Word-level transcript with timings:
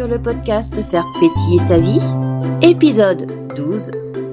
sur 0.00 0.08
le 0.08 0.18
podcast 0.18 0.82
Faire 0.90 1.04
pétiller 1.20 1.58
sa 1.68 1.78
vie, 1.78 2.00
épisode 2.62 3.26
12 3.54 3.90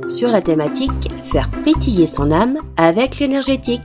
sur 0.07 0.29
la 0.29 0.41
thématique 0.41 1.11
Faire 1.25 1.51
pétiller 1.65 2.07
son 2.07 2.31
âme 2.31 2.59
avec 2.77 3.19
l'énergétique. 3.19 3.81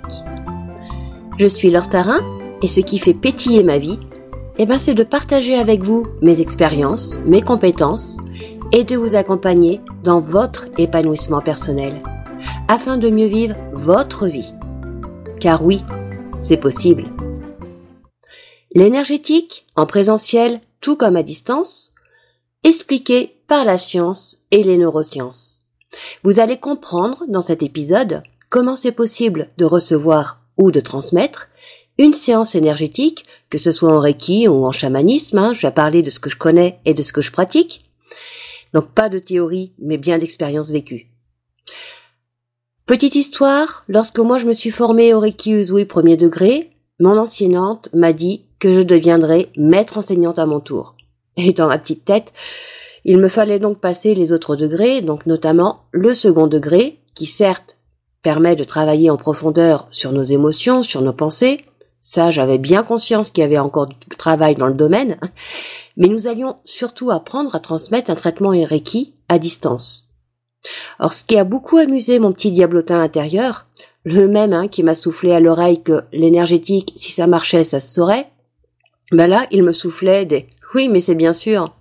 Je 1.40 1.46
suis 1.46 1.72
Laure 1.72 1.88
Tarin 1.88 2.21
et 2.62 2.68
ce 2.68 2.79
qui 2.79 3.00
fait 3.00 3.14
pétiller 3.14 3.64
ma 3.64 3.79
vie, 3.79 3.98
eh 4.58 4.66
ben 4.66 4.79
c'est 4.79 4.95
de 4.95 5.03
partager 5.03 5.56
avec 5.56 5.82
vous 5.82 6.06
mes 6.20 6.40
expériences, 6.40 7.20
mes 7.26 7.42
compétences 7.42 8.18
et 8.70 8.84
de 8.84 8.94
vous 8.94 9.16
accompagner 9.16 9.80
dans 10.04 10.20
votre 10.20 10.66
épanouissement 10.78 11.40
personnel 11.40 12.00
afin 12.68 12.96
de 12.96 13.10
mieux 13.10 13.26
vivre 13.26 13.56
votre 13.72 14.28
vie. 14.28 14.52
Car 15.40 15.64
oui, 15.64 15.82
c'est 16.38 16.58
possible. 16.58 17.06
L'énergétique, 18.72 19.66
en 19.74 19.86
présentiel 19.86 20.60
tout 20.82 20.96
comme 20.96 21.16
à 21.16 21.22
distance, 21.22 21.95
expliqué 22.64 23.38
par 23.46 23.64
la 23.64 23.78
science 23.78 24.38
et 24.50 24.62
les 24.62 24.77
neurosciences. 24.77 25.62
Vous 26.23 26.40
allez 26.40 26.59
comprendre 26.59 27.24
dans 27.28 27.40
cet 27.40 27.62
épisode 27.62 28.23
comment 28.50 28.77
c'est 28.77 28.92
possible 28.92 29.48
de 29.56 29.64
recevoir 29.64 30.42
ou 30.59 30.70
de 30.70 30.80
transmettre 30.80 31.48
une 31.98 32.14
séance 32.14 32.54
énergétique, 32.54 33.24
que 33.50 33.59
ce 33.59 33.73
soit 33.73 33.92
en 33.92 34.00
Reiki 34.00 34.48
ou 34.48 34.64
en 34.64 34.73
chamanisme, 34.73 35.38
hein, 35.38 35.54
je 35.54 35.66
vais 35.66 35.73
parler 35.73 36.02
de 36.02 36.10
ce 36.10 36.20
que 36.20 36.30
je 36.30 36.37
connais 36.37 36.80
et 36.84 36.95
de 36.95 37.02
ce 37.02 37.12
que 37.12 37.23
je 37.23 37.32
pratique. 37.32 37.84
Donc 38.73 38.92
pas 38.92 39.09
de 39.09 39.18
théorie, 39.18 39.73
mais 39.78 39.98
bien 39.98 40.18
d'expérience 40.18 40.70
vécue. 40.70 41.09
Petite 42.87 43.14
histoire, 43.14 43.84
lorsque 43.88 44.18
moi 44.18 44.38
je 44.38 44.46
me 44.46 44.52
suis 44.52 44.70
formée 44.70 45.14
au 45.14 45.20
Reiki 45.20 45.52
Usui 45.52 45.84
premier 45.84 46.16
degré, 46.16 46.70
mon 46.98 47.18
enseignante 47.18 47.88
m'a 47.92 48.12
dit 48.12 48.45
que 48.62 48.73
je 48.73 48.80
deviendrais 48.80 49.48
maître 49.57 49.98
enseignante 49.98 50.39
à 50.39 50.47
mon 50.47 50.61
tour. 50.61 50.95
Et 51.37 51.52
dans 51.52 51.66
ma 51.66 51.79
petite 51.79 52.05
tête, 52.05 52.33
il 53.05 53.19
me 53.19 53.27
fallait 53.27 53.59
donc 53.59 53.80
passer 53.80 54.15
les 54.15 54.32
autres 54.32 54.54
degrés, 54.54 55.01
donc 55.01 55.27
notamment 55.27 55.80
le 55.91 56.15
second 56.15 56.46
degré, 56.46 57.01
qui 57.16 57.27
certes 57.27 57.77
permet 58.23 58.54
de 58.54 58.63
travailler 58.63 59.10
en 59.10 59.16
profondeur 59.16 59.88
sur 59.91 60.13
nos 60.13 60.23
émotions, 60.23 60.85
sur 60.85 61.02
nos 61.02 61.13
pensées. 61.13 61.65
Ça, 62.01 62.30
j'avais 62.30 62.59
bien 62.59 62.85
conscience 62.85 63.30
qu'il 63.30 63.43
y 63.43 63.45
avait 63.45 63.59
encore 63.59 63.88
du 63.88 63.96
travail 64.16 64.54
dans 64.54 64.69
le 64.69 64.75
domaine. 64.75 65.19
Mais 65.97 66.06
nous 66.06 66.28
allions 66.28 66.54
surtout 66.65 67.10
apprendre 67.10 67.56
à 67.56 67.60
transmettre 67.60 68.12
un 68.12 68.15
traitement 68.15 68.50
Reiki 68.50 69.15
à 69.28 69.41
distance. 69.41 70.12
Or, 71.00 71.12
ce 71.12 71.25
qui 71.25 71.37
a 71.37 71.43
beaucoup 71.43 71.78
amusé 71.78 72.21
mon 72.21 72.31
petit 72.31 72.53
diablotin 72.53 73.03
intérieur, 73.03 73.66
le 74.04 74.28
même 74.28 74.53
hein, 74.53 74.69
qui 74.69 74.84
m'a 74.84 74.94
soufflé 74.94 75.32
à 75.32 75.41
l'oreille 75.41 75.82
que 75.82 76.04
l'énergétique, 76.12 76.93
si 76.94 77.10
ça 77.10 77.26
marchait, 77.26 77.65
ça 77.65 77.81
se 77.81 77.93
saurait, 77.93 78.28
ben 79.12 79.27
là, 79.27 79.47
il 79.50 79.62
me 79.62 79.72
soufflait 79.72 80.25
des 80.25 80.49
oui, 80.75 80.88
mais 80.88 81.00
c'est 81.00 81.15
bien 81.15 81.32
sûr. 81.32 81.75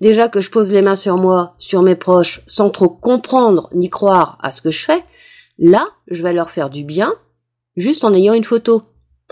Déjà 0.00 0.28
que 0.28 0.40
je 0.40 0.50
pose 0.50 0.72
les 0.72 0.82
mains 0.82 0.96
sur 0.96 1.16
moi, 1.16 1.54
sur 1.58 1.82
mes 1.82 1.96
proches, 1.96 2.42
sans 2.46 2.70
trop 2.70 2.88
comprendre 2.88 3.68
ni 3.74 3.90
croire 3.90 4.38
à 4.42 4.50
ce 4.50 4.62
que 4.62 4.70
je 4.70 4.84
fais, 4.84 5.02
là, 5.58 5.88
je 6.08 6.22
vais 6.22 6.32
leur 6.32 6.50
faire 6.50 6.70
du 6.70 6.84
bien, 6.84 7.14
juste 7.76 8.04
en 8.04 8.14
ayant 8.14 8.34
une 8.34 8.44
photo. 8.44 8.82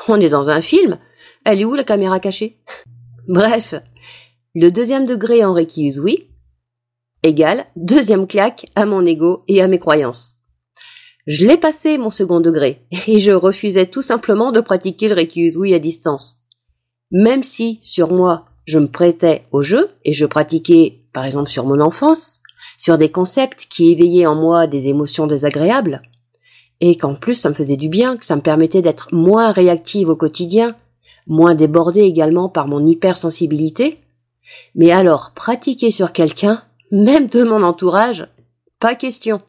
On 0.09 0.21
est 0.21 0.29
dans 0.29 0.51
un 0.51 0.63
film. 0.63 0.99
Elle 1.45 1.61
est 1.61 1.65
où 1.65 1.75
la 1.75 1.85
caméra 1.85 2.21
cachée? 2.21 2.59
Bref, 3.29 3.75
le 4.55 4.71
deuxième 4.71 5.07
degré 5.07 5.45
en 5.45 5.53
Reiki 5.53 5.99
oui, 5.99 6.29
égale 7.23 7.67
deuxième 7.77 8.27
claque 8.27 8.71
à 8.75 8.87
mon 8.87 9.05
ego 9.05 9.45
et 9.49 9.63
à 9.63 9.69
mes 9.69 9.79
croyances. 9.79 10.35
Je 11.27 11.47
l'ai 11.47 11.57
passé 11.57 11.99
mon 11.99 12.11
second 12.11 12.41
degré 12.41 12.87
et 13.09 13.19
je 13.19 13.33
refusais 13.33 13.87
tout 13.87 14.03
simplement 14.03 14.53
de 14.53 14.61
pratiquer 14.61 15.09
le 15.09 15.15
Reiki 15.15 15.57
oui 15.57 15.75
à 15.75 15.79
distance. 15.79 16.46
Même 17.11 17.43
si 17.43 17.79
sur 17.83 18.13
moi 18.13 18.47
je 18.67 18.79
me 18.79 18.89
prêtais 18.89 19.45
au 19.53 19.63
jeu 19.63 19.89
et 20.05 20.13
je 20.13 20.27
pratiquais 20.27 21.01
par 21.13 21.25
exemple 21.25 21.49
sur 21.49 21.65
mon 21.65 21.81
enfance, 21.81 22.41
sur 22.79 22.99
des 22.99 23.11
concepts 23.11 23.67
qui 23.71 23.93
éveillaient 23.93 24.27
en 24.27 24.35
moi 24.35 24.67
des 24.67 24.89
émotions 24.89 25.27
désagréables, 25.27 26.03
et 26.81 26.97
qu'en 26.97 27.15
plus 27.15 27.35
ça 27.35 27.49
me 27.49 27.55
faisait 27.55 27.77
du 27.77 27.89
bien, 27.89 28.17
que 28.17 28.27
ça 28.27 28.37
me 28.37 28.43
permettait 28.43 28.83
d'être 28.83 29.15
moins 29.15 29.53
réactive 29.53 30.09
au 30.09 30.17
quotidien, 30.17 30.75
moins 31.27 31.55
débordée 31.55 32.03
également 32.03 32.49
par 32.49 32.69
mon 32.69 32.87
hypersensibilité. 32.87 33.99
Mais 34.75 34.91
alors, 34.93 35.33
pratiquer 35.35 35.91
sur 35.91 36.13
quelqu'un, 36.13 36.63
même 36.91 37.27
de 37.27 37.43
mon 37.43 37.63
entourage, 37.63 38.29
pas 38.79 38.95
question. 38.95 39.41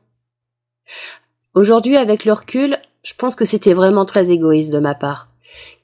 Aujourd'hui, 1.53 1.97
avec 1.97 2.25
le 2.25 2.34
recul, 2.34 2.78
je 3.03 3.13
pense 3.13 3.35
que 3.35 3.45
c'était 3.45 3.74
vraiment 3.74 4.06
très 4.06 4.29
égoïste 4.31 4.72
de 4.72 4.79
ma 4.79 4.95
part, 4.95 5.29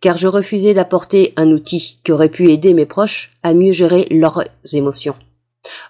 car 0.01 0.17
je 0.17 0.27
refusais 0.27 0.73
d'apporter 0.73 1.33
un 1.35 1.51
outil 1.51 1.99
qui 2.03 2.11
aurait 2.11 2.29
pu 2.29 2.51
aider 2.51 2.73
mes 2.73 2.85
proches 2.85 3.31
à 3.43 3.53
mieux 3.53 3.71
gérer 3.71 4.07
leurs 4.11 4.43
émotions. 4.71 5.15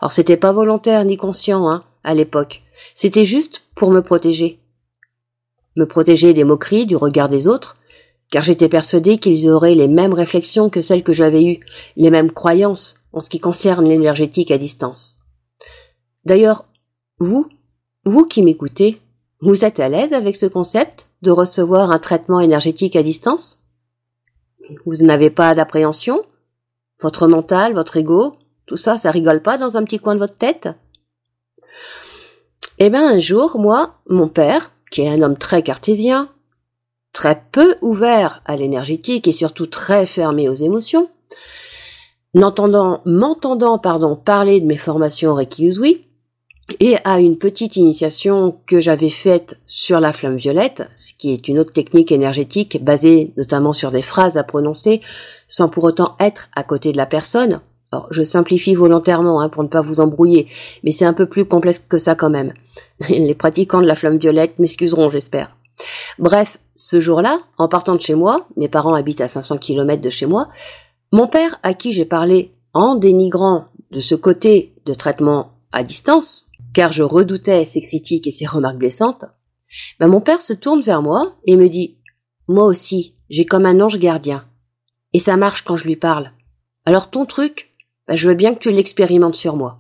Or, 0.02 0.12
c'était 0.12 0.38
pas 0.38 0.52
volontaire 0.52 1.04
ni 1.06 1.18
conscient, 1.18 1.68
hein, 1.68 1.84
à 2.04 2.14
l'époque. 2.14 2.62
C'était 2.96 3.26
juste 3.26 3.64
pour 3.76 3.92
me 3.92 4.02
protéger. 4.02 4.60
Me 5.76 5.86
protéger 5.86 6.34
des 6.34 6.44
moqueries, 6.44 6.86
du 6.86 6.96
regard 6.96 7.30
des 7.30 7.48
autres, 7.48 7.78
car 8.30 8.44
j'étais 8.44 8.70
persuadée 8.70 9.18
qu'ils 9.18 9.50
auraient 9.50 9.76
les 9.76 9.88
mêmes 9.88 10.14
réflexions 10.14 10.70
que 10.70 10.82
celles 10.82 11.04
que 11.04 11.14
j'avais 11.14 11.44
eues, 11.44 11.60
les 11.96 12.10
mêmes 12.10 12.32
croyances 12.32 12.96
en 13.12 13.22
ce 13.22 13.30
qui 13.30 13.40
concerne 13.40 13.88
l'énergétique 13.88 14.52
à 14.52 14.58
distance. 14.58 15.18
D'ailleurs, 16.26 16.66
vous, 17.20 17.48
vous 18.06 18.26
qui 18.26 18.42
m'écoutez, 18.44 19.00
vous 19.40 19.66
êtes 19.66 19.80
à 19.80 19.90
l'aise 19.90 20.14
avec 20.14 20.36
ce 20.36 20.46
concept 20.46 21.08
de 21.22 21.32
recevoir 21.32 21.92
un 21.92 22.00
traitement 22.00 22.40
énergétique 22.40 22.96
à 22.96 23.04
distance? 23.04 23.60
Vous 24.86 24.96
n'avez 24.98 25.30
pas 25.30 25.56
d'appréhension? 25.56 26.24
Votre 27.02 27.28
mental, 27.28 27.74
votre 27.74 27.98
ego, 27.98 28.38
tout 28.66 28.78
ça, 28.78 28.98
ça 28.98 29.12
rigole 29.12 29.42
pas 29.42 29.58
dans 29.58 29.78
un 29.78 29.84
petit 29.84 30.00
coin 30.00 30.16
de 30.16 30.20
votre 30.20 30.38
tête? 30.38 30.70
Eh 32.80 32.90
bien, 32.90 33.08
un 33.08 33.20
jour, 33.20 33.60
moi, 33.60 33.96
mon 34.10 34.28
père, 34.28 34.72
qui 34.90 35.02
est 35.02 35.10
un 35.10 35.22
homme 35.22 35.38
très 35.38 35.64
cartésien, 35.64 36.30
très 37.12 37.44
peu 37.52 37.76
ouvert 37.82 38.42
à 38.46 38.56
l'énergétique 38.56 39.28
et 39.28 39.32
surtout 39.32 39.68
très 39.68 40.08
fermé 40.08 40.50
aux 40.50 40.54
émotions, 40.54 41.10
m'entendant, 42.34 43.78
pardon, 43.78 44.16
parler 44.16 44.60
de 44.60 44.66
mes 44.66 44.78
formations 44.78 45.36
Reiki 45.36 45.68
Usui, 45.68 46.08
et 46.80 46.96
à 47.04 47.20
une 47.20 47.38
petite 47.38 47.76
initiation 47.76 48.58
que 48.66 48.80
j'avais 48.80 49.10
faite 49.10 49.58
sur 49.66 50.00
la 50.00 50.14
flamme 50.14 50.38
violette, 50.38 50.88
ce 50.96 51.12
qui 51.18 51.34
est 51.34 51.48
une 51.48 51.60
autre 51.60 51.74
technique 51.74 52.12
énergétique 52.12 52.84
basée 52.84 53.34
notamment 53.38 53.74
sur 53.74 53.92
des 53.92 54.02
phrases 54.02 54.38
à 54.38 54.44
prononcer 54.44 55.02
sans 55.48 55.70
pour 55.70 55.84
autant 55.84 56.16
être 56.20 56.50
à 56.56 56.64
côté 56.64 56.92
de 56.92 56.98
la 56.98 57.06
personne. 57.06 57.62
Alors, 57.92 58.08
je 58.10 58.24
simplifie 58.24 58.76
volontairement 58.76 59.42
hein, 59.42 59.50
pour 59.50 59.62
ne 59.64 59.68
pas 59.68 59.82
vous 59.82 60.00
embrouiller, 60.00 60.48
mais 60.84 60.92
c'est 60.92 61.06
un 61.06 61.14
peu 61.14 61.28
plus 61.28 61.46
complexe 61.46 61.80
que 61.80 62.00
ça 62.00 62.16
quand 62.16 62.30
même. 62.30 62.54
Les 63.10 63.36
pratiquants 63.36 63.82
de 63.82 63.88
la 63.88 63.96
flamme 63.96 64.18
violette 64.18 64.58
m'excuseront, 64.58 65.10
j'espère. 65.10 65.56
Bref, 66.18 66.60
ce 66.76 67.00
jour-là, 67.00 67.40
en 67.58 67.68
partant 67.68 67.96
de 67.96 68.02
chez 68.02 68.16
moi, 68.16 68.48
mes 68.58 68.70
parents 68.70 68.94
habitent 68.94 69.22
à 69.22 69.28
500 69.28 69.58
km 69.58 70.02
de 70.02 70.10
chez 70.10 70.26
moi, 70.26 70.48
mon 71.12 71.28
père, 71.28 71.60
à 71.62 71.74
qui 71.74 71.94
j'ai 71.94 72.06
parlé 72.06 72.52
en 72.74 72.96
dénigrant 72.96 73.66
de 73.92 74.00
ce 74.00 74.16
côté 74.16 74.74
de 74.86 74.94
traitement 74.96 75.52
à 75.72 75.84
distance, 75.84 76.48
car 76.74 76.92
je 76.92 77.04
redoutais 77.04 77.66
ses 77.66 77.82
critiques 77.82 78.28
et 78.28 78.32
ses 78.32 78.46
remarques 78.46 78.78
blessantes, 78.78 79.26
ben 80.00 80.08
mon 80.08 80.22
père 80.22 80.42
se 80.42 80.54
tourne 80.54 80.82
vers 80.82 81.02
moi 81.02 81.36
et 81.46 81.56
me 81.56 81.70
dit 81.70 81.98
Moi 82.48 82.66
aussi, 82.66 83.16
j'ai 83.30 83.46
comme 83.46 83.66
un 83.66 83.80
ange 83.80 84.00
gardien. 84.00 84.46
Et 85.14 85.20
ça 85.20 85.38
marche 85.38 85.64
quand 85.64 85.76
je 85.76 85.86
lui 85.86 85.96
parle. 85.96 86.32
Alors 86.86 87.10
ton 87.10 87.26
truc, 87.26 87.74
ben 88.08 88.16
je 88.16 88.28
veux 88.28 88.36
bien 88.36 88.54
que 88.54 88.60
tu 88.60 88.72
l'expérimentes 88.72 89.36
sur 89.36 89.56
moi. 89.56 89.78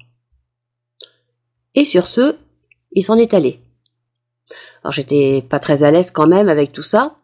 Et 1.76 1.86
sur 1.86 2.06
ce, 2.06 2.36
il 2.92 3.04
s'en 3.04 3.18
est 3.18 3.34
allé. 3.34 3.60
Alors 4.84 4.94
j'étais 4.94 5.44
pas 5.48 5.60
très 5.60 5.84
à 5.84 5.92
l'aise 5.92 6.12
quand 6.12 6.28
même 6.28 6.50
avec 6.50 6.72
tout 6.72 6.84
ça. 6.84 7.16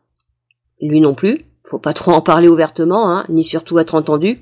Lui 0.81 1.01
non 1.01 1.13
plus. 1.13 1.45
Faut 1.65 1.79
pas 1.79 1.93
trop 1.93 2.13
en 2.13 2.21
parler 2.21 2.47
ouvertement, 2.47 3.11
hein, 3.11 3.25
ni 3.29 3.43
surtout 3.43 3.77
être 3.77 3.93
entendu. 3.93 4.41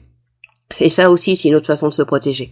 Et 0.80 0.90
ça 0.90 1.10
aussi, 1.10 1.36
c'est 1.36 1.50
une 1.50 1.56
autre 1.56 1.68
façon 1.68 1.90
de 1.90 1.94
se 1.94 2.04
protéger. 2.04 2.51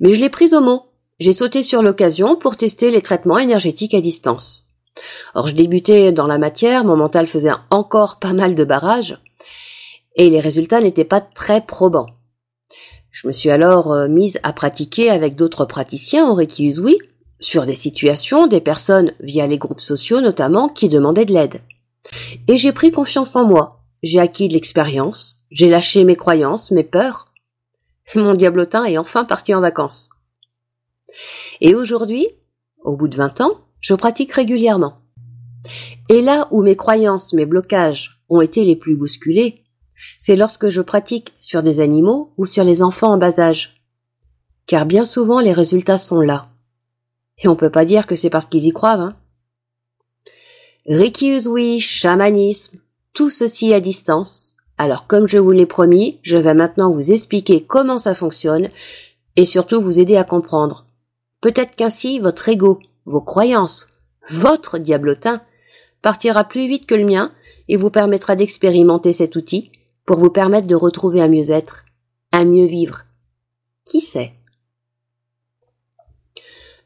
Mais 0.00 0.12
je 0.14 0.20
l'ai 0.20 0.30
prise 0.30 0.54
au 0.54 0.60
mot 0.60 0.87
j'ai 1.18 1.32
sauté 1.32 1.62
sur 1.62 1.82
l'occasion 1.82 2.36
pour 2.36 2.56
tester 2.56 2.90
les 2.90 3.02
traitements 3.02 3.38
énergétiques 3.38 3.94
à 3.94 4.00
distance. 4.00 4.68
Or, 5.34 5.46
je 5.46 5.54
débutais 5.54 6.12
dans 6.12 6.26
la 6.26 6.38
matière, 6.38 6.84
mon 6.84 6.96
mental 6.96 7.26
faisait 7.26 7.52
encore 7.70 8.18
pas 8.18 8.32
mal 8.32 8.54
de 8.54 8.64
barrages, 8.64 9.18
et 10.16 10.30
les 10.30 10.40
résultats 10.40 10.80
n'étaient 10.80 11.04
pas 11.04 11.20
très 11.20 11.60
probants. 11.60 12.10
Je 13.10 13.26
me 13.26 13.32
suis 13.32 13.50
alors 13.50 13.92
euh, 13.92 14.08
mise 14.08 14.38
à 14.42 14.52
pratiquer 14.52 15.10
avec 15.10 15.34
d'autres 15.34 15.64
praticiens 15.64 16.26
en 16.26 16.34
Reiki 16.34 16.68
Usui, 16.68 16.98
sur 17.40 17.66
des 17.66 17.74
situations, 17.74 18.46
des 18.46 18.60
personnes 18.60 19.12
via 19.20 19.46
les 19.46 19.58
groupes 19.58 19.80
sociaux 19.80 20.20
notamment, 20.20 20.68
qui 20.68 20.88
demandaient 20.88 21.24
de 21.24 21.32
l'aide. 21.32 21.60
Et 22.48 22.56
j'ai 22.56 22.72
pris 22.72 22.90
confiance 22.90 23.36
en 23.36 23.44
moi, 23.44 23.80
j'ai 24.02 24.20
acquis 24.20 24.48
de 24.48 24.54
l'expérience, 24.54 25.38
j'ai 25.50 25.68
lâché 25.68 26.04
mes 26.04 26.16
croyances, 26.16 26.70
mes 26.70 26.84
peurs. 26.84 27.26
Mon 28.14 28.34
diablotin 28.34 28.84
est 28.84 28.98
enfin 28.98 29.24
parti 29.24 29.54
en 29.54 29.60
vacances. 29.60 30.10
Et 31.60 31.74
aujourd'hui, 31.74 32.28
au 32.82 32.96
bout 32.96 33.08
de 33.08 33.16
20 33.16 33.40
ans, 33.40 33.60
je 33.80 33.94
pratique 33.94 34.32
régulièrement. 34.32 34.98
Et 36.08 36.20
là 36.20 36.48
où 36.50 36.62
mes 36.62 36.76
croyances, 36.76 37.32
mes 37.32 37.46
blocages 37.46 38.22
ont 38.28 38.40
été 38.40 38.64
les 38.64 38.76
plus 38.76 38.96
bousculés, 38.96 39.64
c'est 40.18 40.36
lorsque 40.36 40.68
je 40.68 40.80
pratique 40.80 41.34
sur 41.40 41.62
des 41.62 41.80
animaux 41.80 42.32
ou 42.36 42.46
sur 42.46 42.64
les 42.64 42.82
enfants 42.82 43.12
en 43.12 43.18
bas 43.18 43.40
âge. 43.40 43.82
Car 44.66 44.86
bien 44.86 45.04
souvent 45.04 45.40
les 45.40 45.52
résultats 45.52 45.98
sont 45.98 46.20
là. 46.20 46.48
Et 47.38 47.48
on 47.48 47.56
peut 47.56 47.70
pas 47.70 47.84
dire 47.84 48.06
que 48.06 48.14
c'est 48.14 48.30
parce 48.30 48.46
qu'ils 48.46 48.66
y 48.66 48.72
croient, 48.72 48.92
hein. 48.94 49.16
Reiki 50.86 51.80
chamanisme, 51.80 52.78
tout 53.12 53.30
ceci 53.30 53.74
à 53.74 53.80
distance. 53.80 54.54
Alors 54.78 55.06
comme 55.06 55.28
je 55.28 55.38
vous 55.38 55.50
l'ai 55.50 55.66
promis, 55.66 56.18
je 56.22 56.36
vais 56.36 56.54
maintenant 56.54 56.92
vous 56.92 57.10
expliquer 57.12 57.64
comment 57.64 57.98
ça 57.98 58.14
fonctionne 58.14 58.70
et 59.36 59.44
surtout 59.44 59.82
vous 59.82 59.98
aider 59.98 60.16
à 60.16 60.24
comprendre. 60.24 60.87
Peut-être 61.40 61.76
qu'ainsi 61.76 62.18
votre 62.18 62.48
ego, 62.48 62.80
vos 63.04 63.20
croyances, 63.20 63.88
votre 64.30 64.78
diablotin 64.78 65.42
partira 66.02 66.44
plus 66.44 66.66
vite 66.66 66.86
que 66.86 66.94
le 66.94 67.06
mien 67.06 67.32
et 67.68 67.76
vous 67.76 67.90
permettra 67.90 68.36
d'expérimenter 68.36 69.12
cet 69.12 69.36
outil 69.36 69.72
pour 70.04 70.18
vous 70.18 70.30
permettre 70.30 70.66
de 70.66 70.74
retrouver 70.74 71.20
un 71.20 71.28
mieux-être, 71.28 71.84
un 72.32 72.44
mieux 72.44 72.66
vivre. 72.66 73.04
Qui 73.84 74.00
sait? 74.00 74.32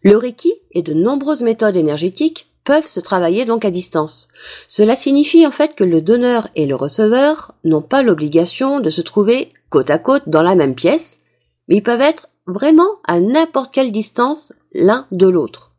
Le 0.02 0.16
Reiki 0.16 0.52
et 0.72 0.82
de 0.82 0.94
nombreuses 0.94 1.42
méthodes 1.42 1.76
énergétiques 1.76 2.48
peuvent 2.64 2.86
se 2.86 3.00
travailler 3.00 3.44
donc 3.44 3.64
à 3.64 3.70
distance. 3.70 4.28
Cela 4.66 4.96
signifie 4.96 5.46
en 5.46 5.50
fait 5.50 5.74
que 5.74 5.84
le 5.84 6.02
donneur 6.02 6.48
et 6.54 6.66
le 6.66 6.74
receveur 6.74 7.54
n'ont 7.64 7.82
pas 7.82 8.02
l'obligation 8.02 8.80
de 8.80 8.90
se 8.90 9.00
trouver 9.00 9.52
côte 9.70 9.90
à 9.90 9.98
côte 9.98 10.28
dans 10.28 10.42
la 10.42 10.54
même 10.54 10.74
pièce, 10.74 11.20
mais 11.68 11.76
ils 11.76 11.82
peuvent 11.82 12.00
être 12.00 12.28
vraiment 12.46 12.98
à 13.04 13.20
n'importe 13.20 13.72
quelle 13.72 13.92
distance 13.92 14.52
l'un 14.72 15.06
de 15.12 15.26
l'autre. 15.26 15.72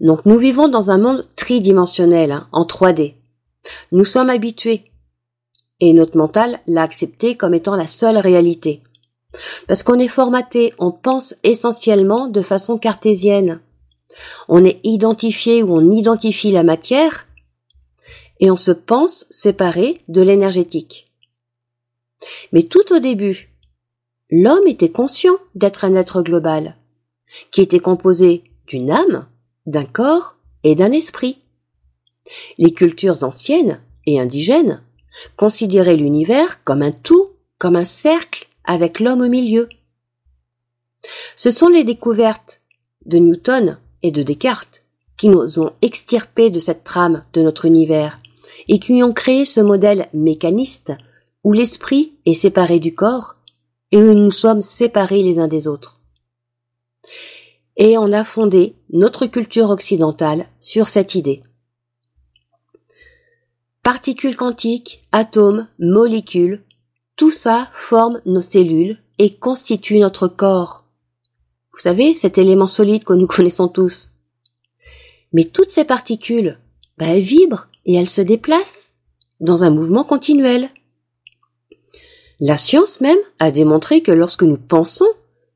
Donc 0.00 0.26
nous 0.26 0.38
vivons 0.38 0.68
dans 0.68 0.90
un 0.90 0.98
monde 0.98 1.28
tridimensionnel, 1.36 2.32
hein, 2.32 2.48
en 2.52 2.64
3D. 2.64 3.14
Nous 3.92 4.04
sommes 4.04 4.30
habitués, 4.30 4.90
et 5.80 5.92
notre 5.92 6.16
mental 6.16 6.60
l'a 6.66 6.82
accepté 6.82 7.36
comme 7.36 7.54
étant 7.54 7.76
la 7.76 7.86
seule 7.86 8.18
réalité. 8.18 8.82
Parce 9.66 9.82
qu'on 9.82 9.98
est 9.98 10.08
formaté, 10.08 10.74
on 10.78 10.90
pense 10.90 11.34
essentiellement 11.42 12.28
de 12.28 12.42
façon 12.42 12.78
cartésienne. 12.78 13.60
On 14.48 14.64
est 14.64 14.80
identifié 14.84 15.62
ou 15.62 15.74
on 15.74 15.90
identifie 15.90 16.52
la 16.52 16.62
matière 16.62 17.26
et 18.40 18.50
on 18.50 18.56
se 18.56 18.72
pense 18.72 19.26
séparé 19.30 20.02
de 20.08 20.20
l'énergétique. 20.20 21.12
Mais 22.52 22.64
tout 22.64 22.92
au 22.92 22.98
début, 22.98 23.51
l'homme 24.32 24.66
était 24.66 24.90
conscient 24.90 25.36
d'être 25.54 25.84
un 25.84 25.94
être 25.94 26.22
global, 26.22 26.76
qui 27.50 27.60
était 27.60 27.80
composé 27.80 28.42
d'une 28.66 28.90
âme, 28.90 29.26
d'un 29.66 29.84
corps 29.84 30.36
et 30.64 30.74
d'un 30.74 30.90
esprit. 30.90 31.38
Les 32.56 32.72
cultures 32.72 33.24
anciennes 33.24 33.80
et 34.06 34.18
indigènes 34.18 34.82
considéraient 35.36 35.96
l'univers 35.96 36.64
comme 36.64 36.80
un 36.80 36.92
tout, 36.92 37.28
comme 37.58 37.76
un 37.76 37.84
cercle 37.84 38.46
avec 38.64 39.00
l'homme 39.00 39.20
au 39.20 39.28
milieu. 39.28 39.68
Ce 41.36 41.50
sont 41.50 41.68
les 41.68 41.84
découvertes 41.84 42.62
de 43.04 43.18
Newton 43.18 43.78
et 44.02 44.12
de 44.12 44.22
Descartes 44.22 44.82
qui 45.18 45.28
nous 45.28 45.60
ont 45.60 45.72
extirpés 45.82 46.48
de 46.48 46.58
cette 46.58 46.84
trame 46.84 47.22
de 47.34 47.42
notre 47.42 47.66
univers 47.66 48.18
et 48.68 48.78
qui 48.78 49.02
ont 49.02 49.12
créé 49.12 49.44
ce 49.44 49.60
modèle 49.60 50.08
mécaniste 50.14 50.92
où 51.44 51.52
l'esprit 51.52 52.14
est 52.24 52.34
séparé 52.34 52.78
du 52.78 52.94
corps 52.94 53.36
et 53.92 54.02
où 54.02 54.14
nous 54.14 54.32
sommes 54.32 54.62
séparés 54.62 55.22
les 55.22 55.38
uns 55.38 55.48
des 55.48 55.68
autres. 55.68 56.00
Et 57.76 57.96
on 57.96 58.12
a 58.12 58.24
fondé 58.24 58.74
notre 58.90 59.26
culture 59.26 59.70
occidentale 59.70 60.46
sur 60.60 60.88
cette 60.88 61.14
idée. 61.14 61.42
Particules 63.82 64.36
quantiques, 64.36 65.02
atomes, 65.12 65.68
molécules, 65.78 66.62
tout 67.16 67.30
ça 67.30 67.68
forme 67.74 68.20
nos 68.26 68.40
cellules 68.40 68.98
et 69.18 69.34
constitue 69.34 69.98
notre 69.98 70.28
corps. 70.28 70.84
Vous 71.72 71.78
savez, 71.78 72.14
cet 72.14 72.38
élément 72.38 72.68
solide 72.68 73.04
que 73.04 73.12
nous 73.12 73.26
connaissons 73.28 73.68
tous. 73.68 74.10
Mais 75.32 75.44
toutes 75.44 75.70
ces 75.70 75.84
particules, 75.84 76.58
bah, 76.98 77.06
elles 77.06 77.22
vibrent 77.22 77.68
et 77.86 77.94
elles 77.94 78.10
se 78.10 78.20
déplacent 78.20 78.90
dans 79.40 79.64
un 79.64 79.70
mouvement 79.70 80.04
continuel. 80.04 80.68
La 82.44 82.56
science 82.56 83.00
même 83.00 83.20
a 83.38 83.52
démontré 83.52 84.02
que 84.02 84.10
lorsque 84.10 84.42
nous 84.42 84.56
pensons, 84.56 85.06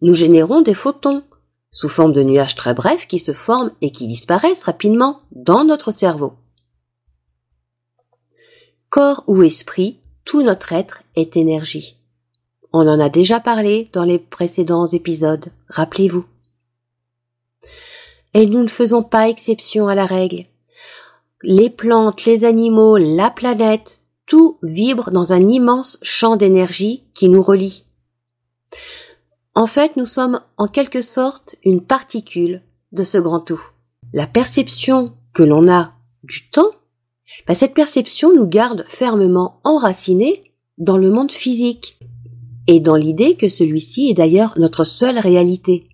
nous 0.03 0.15
générons 0.15 0.63
des 0.63 0.73
photons, 0.73 1.25
sous 1.73 1.89
forme 1.89 2.13
de 2.13 2.23
nuages 2.23 2.55
très 2.55 2.75
brefs 2.75 3.09
qui 3.09 3.19
se 3.19 3.33
forment 3.33 3.73
et 3.81 3.91
qui 3.91 4.07
disparaissent 4.07 4.63
rapidement 4.63 5.19
dans 5.33 5.65
notre 5.65 5.91
cerveau. 5.91 6.35
Corps 8.89 9.25
ou 9.27 9.43
esprit, 9.43 9.99
tout 10.25 10.43
notre 10.43 10.73
être 10.73 11.03
est 11.17 11.37
énergie. 11.37 11.97
On 12.73 12.87
en 12.87 13.01
a 13.01 13.09
déjà 13.09 13.41
parlé 13.41 13.91
dans 13.93 14.05
les 14.05 14.21
précédents 14.21 14.87
épisodes, 14.87 15.47
rappelez-vous. 15.69 16.25
Et 18.33 18.47
nous 18.47 18.63
ne 18.63 18.69
faisons 18.69 19.03
pas 19.03 19.29
exception 19.29 19.89
à 19.89 19.97
la 19.97 20.07
règle. 20.07 20.45
Les 21.43 21.69
plantes, 21.69 22.27
les 22.27 22.45
animaux, 22.45 22.97
la 22.97 23.33
planète, 23.33 23.99
tout 24.27 24.59
vibre 24.63 25.11
dans 25.11 25.33
un 25.33 25.49
immense 25.49 25.99
champ 26.03 26.37
d'énergie 26.37 27.05
qui 27.15 27.29
nous 27.29 27.43
relie. 27.43 27.85
En 29.55 29.67
fait, 29.67 29.97
nous 29.97 30.07
sommes 30.07 30.41
en 30.59 30.67
quelque 30.67 31.01
sorte 31.01 31.57
une 31.65 31.81
particule 31.81 32.63
de 32.93 33.03
ce 33.03 33.19
grand 33.19 33.41
tout. 33.41 33.63
La 34.13 34.27
perception 34.27 35.15
que 35.33 35.43
l'on 35.43 35.71
a 35.71 35.93
du 36.25 36.49
temps, 36.51 36.71
bah, 37.47 37.55
cette 37.55 37.75
perception 37.75 38.35
nous 38.35 38.47
garde 38.47 38.85
fermement 38.89 39.61
enracinés 39.65 40.53
dans 40.79 40.99
le 40.99 41.11
monde 41.11 41.33
physique 41.33 41.99
et 42.67 42.81
dans 42.81 42.97
l'idée 42.97 43.37
que 43.37 43.49
celui-ci 43.49 44.11
est 44.11 44.15
d'ailleurs 44.15 44.55
notre 44.59 44.85
seule 44.85 45.19
réalité. 45.19 45.89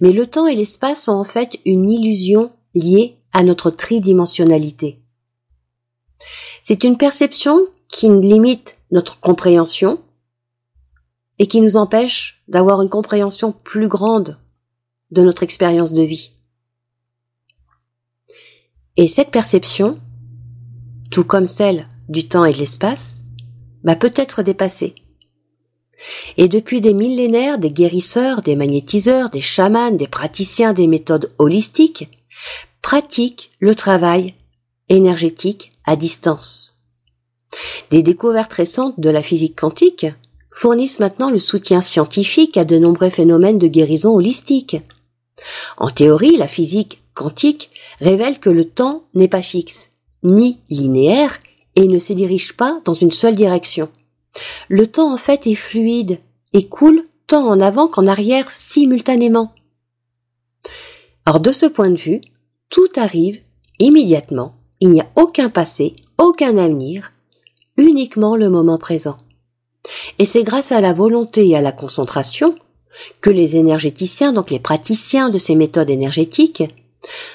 Mais 0.00 0.12
le 0.12 0.26
temps 0.26 0.46
et 0.46 0.56
l'espace 0.56 1.04
sont 1.04 1.12
en 1.12 1.24
fait 1.24 1.60
une 1.64 1.90
illusion 1.90 2.50
liée 2.74 3.16
à 3.32 3.42
notre 3.42 3.70
tridimensionnalité. 3.70 5.00
C'est 6.68 6.82
une 6.82 6.98
perception 6.98 7.68
qui 7.86 8.08
limite 8.08 8.76
notre 8.90 9.20
compréhension 9.20 10.02
et 11.38 11.46
qui 11.46 11.60
nous 11.60 11.76
empêche 11.76 12.42
d'avoir 12.48 12.82
une 12.82 12.88
compréhension 12.88 13.52
plus 13.52 13.86
grande 13.86 14.36
de 15.12 15.22
notre 15.22 15.44
expérience 15.44 15.92
de 15.92 16.02
vie. 16.02 16.32
Et 18.96 19.06
cette 19.06 19.30
perception, 19.30 20.00
tout 21.12 21.22
comme 21.22 21.46
celle 21.46 21.88
du 22.08 22.26
temps 22.26 22.44
et 22.44 22.52
de 22.52 22.58
l'espace, 22.58 23.22
va 23.84 23.94
peut 23.94 24.14
être 24.16 24.42
dépassée. 24.42 24.96
Et 26.36 26.48
depuis 26.48 26.80
des 26.80 26.94
millénaires, 26.94 27.60
des 27.60 27.70
guérisseurs, 27.70 28.42
des 28.42 28.56
magnétiseurs, 28.56 29.30
des 29.30 29.40
chamans, 29.40 29.92
des 29.92 30.08
praticiens 30.08 30.72
des 30.72 30.88
méthodes 30.88 31.32
holistiques 31.38 32.10
pratiquent 32.82 33.52
le 33.60 33.76
travail 33.76 34.34
énergétique 34.88 35.70
à 35.86 35.96
distance. 35.96 36.76
Des 37.90 38.02
découvertes 38.02 38.52
récentes 38.52 38.98
de 39.00 39.10
la 39.10 39.22
physique 39.22 39.58
quantique 39.58 40.06
fournissent 40.54 41.00
maintenant 41.00 41.30
le 41.30 41.38
soutien 41.38 41.80
scientifique 41.80 42.56
à 42.56 42.64
de 42.64 42.78
nombreux 42.78 43.10
phénomènes 43.10 43.58
de 43.58 43.68
guérison 43.68 44.14
holistique. 44.14 44.76
En 45.76 45.90
théorie, 45.90 46.36
la 46.36 46.48
physique 46.48 47.02
quantique 47.14 47.70
révèle 48.00 48.40
que 48.40 48.50
le 48.50 48.64
temps 48.64 49.04
n'est 49.14 49.28
pas 49.28 49.42
fixe, 49.42 49.90
ni 50.22 50.58
linéaire, 50.70 51.38
et 51.76 51.86
ne 51.86 51.98
se 51.98 52.14
dirige 52.14 52.54
pas 52.54 52.80
dans 52.84 52.94
une 52.94 53.12
seule 53.12 53.34
direction. 53.34 53.90
Le 54.68 54.86
temps 54.86 55.12
en 55.12 55.18
fait 55.18 55.46
est 55.46 55.54
fluide 55.54 56.18
et 56.52 56.68
coule 56.68 57.04
tant 57.26 57.46
en 57.46 57.60
avant 57.60 57.86
qu'en 57.86 58.06
arrière 58.06 58.50
simultanément. 58.50 59.52
Or 61.26 61.40
de 61.40 61.52
ce 61.52 61.66
point 61.66 61.90
de 61.90 61.96
vue, 61.96 62.22
tout 62.70 62.88
arrive 62.96 63.40
immédiatement, 63.78 64.55
il 64.80 64.90
n'y 64.90 65.00
a 65.00 65.10
aucun 65.16 65.48
passé, 65.48 65.96
aucun 66.18 66.56
avenir, 66.56 67.12
uniquement 67.76 68.36
le 68.36 68.48
moment 68.48 68.78
présent. 68.78 69.18
Et 70.18 70.24
c'est 70.24 70.44
grâce 70.44 70.72
à 70.72 70.80
la 70.80 70.92
volonté 70.92 71.48
et 71.48 71.56
à 71.56 71.60
la 71.60 71.72
concentration 71.72 72.56
que 73.20 73.30
les 73.30 73.56
énergéticiens, 73.56 74.32
donc 74.32 74.50
les 74.50 74.58
praticiens 74.58 75.28
de 75.28 75.38
ces 75.38 75.54
méthodes 75.54 75.90
énergétiques, 75.90 76.64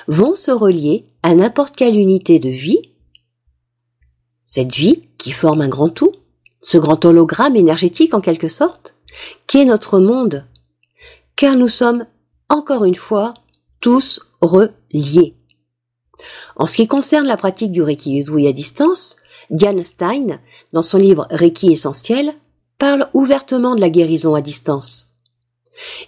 vont 0.07 0.35
se 0.35 0.51
relier 0.51 1.05
à 1.23 1.35
n'importe 1.35 1.75
quelle 1.75 1.97
unité 1.97 2.39
de 2.39 2.49
vie, 2.49 2.91
cette 4.45 4.73
vie 4.75 5.03
qui 5.17 5.31
forme 5.31 5.61
un 5.61 5.69
grand 5.69 5.89
tout, 5.89 6.11
ce 6.61 6.77
grand 6.77 7.05
hologramme 7.05 7.55
énergétique 7.55 8.13
en 8.13 8.21
quelque 8.21 8.47
sorte, 8.47 8.95
qui 9.47 9.59
est 9.59 9.65
notre 9.65 9.99
monde, 9.99 10.45
car 11.35 11.55
nous 11.55 11.67
sommes, 11.67 12.05
encore 12.49 12.85
une 12.85 12.95
fois, 12.95 13.33
tous 13.79 14.21
reliés. 14.41 15.35
En 16.55 16.67
ce 16.67 16.75
qui 16.75 16.87
concerne 16.87 17.27
la 17.27 17.37
pratique 17.37 17.71
du 17.71 17.81
Reiki 17.81 18.17
Usui 18.17 18.47
à 18.47 18.53
distance, 18.53 19.15
Diane 19.49 19.83
Stein, 19.83 20.39
dans 20.73 20.83
son 20.83 20.97
livre 20.97 21.27
Reiki 21.31 21.71
essentiel, 21.71 22.33
parle 22.77 23.09
ouvertement 23.13 23.75
de 23.75 23.81
la 23.81 23.89
guérison 23.89 24.33
à 24.35 24.41
distance. 24.41 25.07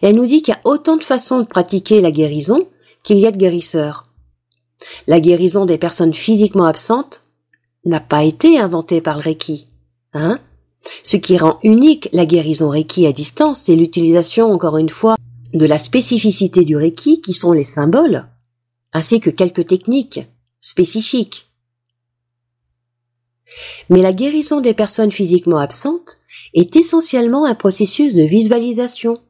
Elle 0.01 0.15
nous 0.15 0.25
dit 0.25 0.41
qu'il 0.41 0.53
y 0.53 0.57
a 0.57 0.61
autant 0.63 0.97
de 0.97 1.03
façons 1.03 1.39
de 1.39 1.45
pratiquer 1.45 2.01
la 2.01 2.11
guérison 2.11 2.67
qu'il 3.03 3.19
y 3.19 3.27
a 3.27 3.31
de 3.31 3.37
guérisseurs. 3.37 4.05
La 5.07 5.19
guérison 5.19 5.65
des 5.65 5.77
personnes 5.77 6.13
physiquement 6.13 6.65
absentes 6.65 7.23
n'a 7.85 7.99
pas 7.99 8.23
été 8.23 8.59
inventée 8.59 9.01
par 9.01 9.17
le 9.17 9.23
Reiki. 9.23 9.67
Hein 10.13 10.39
Ce 11.03 11.17
qui 11.17 11.37
rend 11.37 11.59
unique 11.63 12.09
la 12.13 12.25
guérison 12.25 12.69
Reiki 12.69 13.07
à 13.07 13.13
distance, 13.13 13.61
c'est 13.61 13.75
l'utilisation, 13.75 14.51
encore 14.51 14.77
une 14.77 14.89
fois, 14.89 15.15
de 15.53 15.65
la 15.65 15.79
spécificité 15.79 16.65
du 16.65 16.75
Reiki 16.75 17.21
qui 17.21 17.33
sont 17.33 17.51
les 17.51 17.65
symboles, 17.65 18.25
ainsi 18.93 19.19
que 19.19 19.29
quelques 19.29 19.67
techniques 19.67 20.21
spécifiques. 20.59 21.49
Mais 23.89 24.01
la 24.01 24.13
guérison 24.13 24.61
des 24.61 24.73
personnes 24.73 25.11
physiquement 25.11 25.57
absentes 25.57 26.19
est 26.53 26.75
essentiellement 26.75 27.45
un 27.45 27.55
processus 27.55 28.15
de 28.15 28.23
visualisation. 28.23 29.21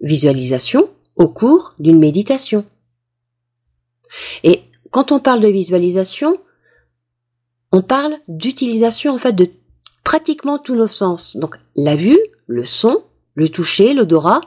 Visualisation 0.00 0.90
au 1.16 1.28
cours 1.28 1.74
d'une 1.78 1.98
méditation. 1.98 2.64
Et 4.42 4.62
quand 4.90 5.12
on 5.12 5.20
parle 5.20 5.40
de 5.40 5.48
visualisation, 5.48 6.40
on 7.72 7.82
parle 7.82 8.16
d'utilisation 8.26 9.12
en 9.12 9.18
fait 9.18 9.34
de 9.34 9.50
pratiquement 10.02 10.58
tous 10.58 10.74
nos 10.74 10.88
sens. 10.88 11.36
Donc 11.36 11.56
la 11.76 11.94
vue, 11.94 12.18
le 12.46 12.64
son, 12.64 13.04
le 13.34 13.48
toucher, 13.48 13.94
l'odorat, 13.94 14.40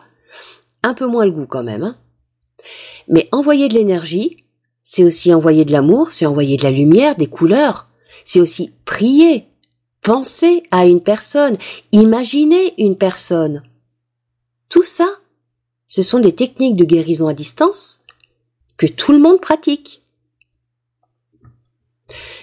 un 0.81 0.93
peu 0.93 1.07
moins 1.07 1.25
le 1.25 1.31
goût 1.31 1.47
quand 1.47 1.63
même. 1.63 1.83
Hein. 1.83 1.97
Mais 3.07 3.27
envoyer 3.31 3.69
de 3.69 3.73
l'énergie, 3.73 4.37
c'est 4.83 5.03
aussi 5.03 5.33
envoyer 5.33 5.65
de 5.65 5.71
l'amour, 5.71 6.11
c'est 6.11 6.25
envoyer 6.25 6.57
de 6.57 6.63
la 6.63 6.71
lumière, 6.71 7.15
des 7.15 7.27
couleurs, 7.27 7.89
c'est 8.25 8.39
aussi 8.39 8.71
prier, 8.85 9.45
penser 10.01 10.63
à 10.71 10.85
une 10.85 11.01
personne, 11.01 11.57
imaginer 11.91 12.73
une 12.77 12.97
personne. 12.97 13.63
Tout 14.69 14.83
ça, 14.83 15.07
ce 15.87 16.01
sont 16.01 16.19
des 16.19 16.33
techniques 16.33 16.75
de 16.75 16.85
guérison 16.85 17.27
à 17.27 17.33
distance 17.33 18.01
que 18.77 18.87
tout 18.87 19.11
le 19.11 19.19
monde 19.19 19.39
pratique. 19.39 20.01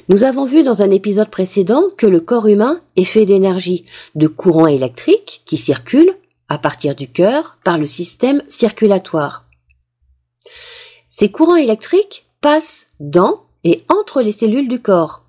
Nous 0.09 0.25
avons 0.25 0.47
vu 0.47 0.63
dans 0.63 0.83
un 0.83 0.91
épisode 0.91 1.31
précédent 1.31 1.85
que 1.97 2.07
le 2.07 2.21
corps 2.21 2.49
humain 2.49 2.81
est 2.97 3.05
fait 3.05 3.27
d'énergie, 3.27 3.85
de 4.15 4.27
courants 4.27 4.67
électriques 4.67 5.43
qui 5.45 5.57
circulent 5.57 6.17
à 6.49 6.59
partir 6.59 6.95
du 6.95 7.09
cœur 7.09 7.59
par 7.65 7.79
le 7.79 7.85
système 7.85 8.43
circulatoire. 8.49 9.50
Ces 11.21 11.31
courants 11.31 11.57
électriques 11.57 12.25
passent 12.41 12.87
dans 12.99 13.43
et 13.63 13.85
entre 13.91 14.23
les 14.23 14.33
cellules 14.33 14.69
du 14.69 14.81
corps. 14.81 15.23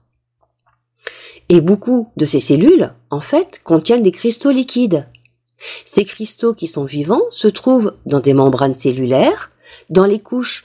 Et 1.49 1.59
beaucoup 1.59 2.07
de 2.15 2.23
ces 2.23 2.39
cellules, 2.39 2.93
en 3.09 3.19
fait, 3.19 3.59
contiennent 3.65 4.01
des 4.01 4.13
cristaux 4.13 4.51
liquides. 4.51 5.05
Ces 5.83 6.05
cristaux 6.05 6.53
qui 6.53 6.67
sont 6.67 6.85
vivants 6.85 7.25
se 7.29 7.49
trouvent 7.49 7.97
dans 8.05 8.21
des 8.21 8.33
membranes 8.33 8.73
cellulaires, 8.73 9.51
dans 9.89 10.05
les 10.05 10.19
couches 10.19 10.63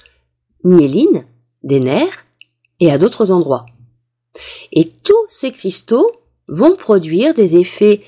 myélines, 0.63 1.27
des 1.65 1.81
nerfs 1.81 2.25
et 2.79 2.93
à 2.93 2.97
d'autres 2.97 3.33
endroits. 3.33 3.67
Et 4.71 4.89
tous 4.89 5.27
ces 5.27 5.51
cristaux 5.51 6.09
vont 6.47 6.77
produire 6.77 7.35
des 7.35 7.57
effets 7.57 8.01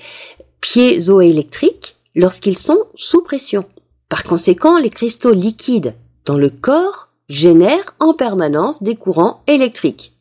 piézoélectriques 0.61 1.97
lorsqu'ils 2.15 2.57
sont 2.57 2.85
sous 2.95 3.21
pression. 3.21 3.65
Par 4.07 4.23
conséquent, 4.23 4.77
les 4.77 4.89
cristaux 4.89 5.33
liquides 5.33 5.95
dans 6.23 6.37
le 6.37 6.49
corps 6.49 7.08
génèrent 7.29 7.95
en 7.99 8.13
permanence 8.13 8.83
des 8.83 8.95
courants 8.95 9.41
électriques. 9.47 10.13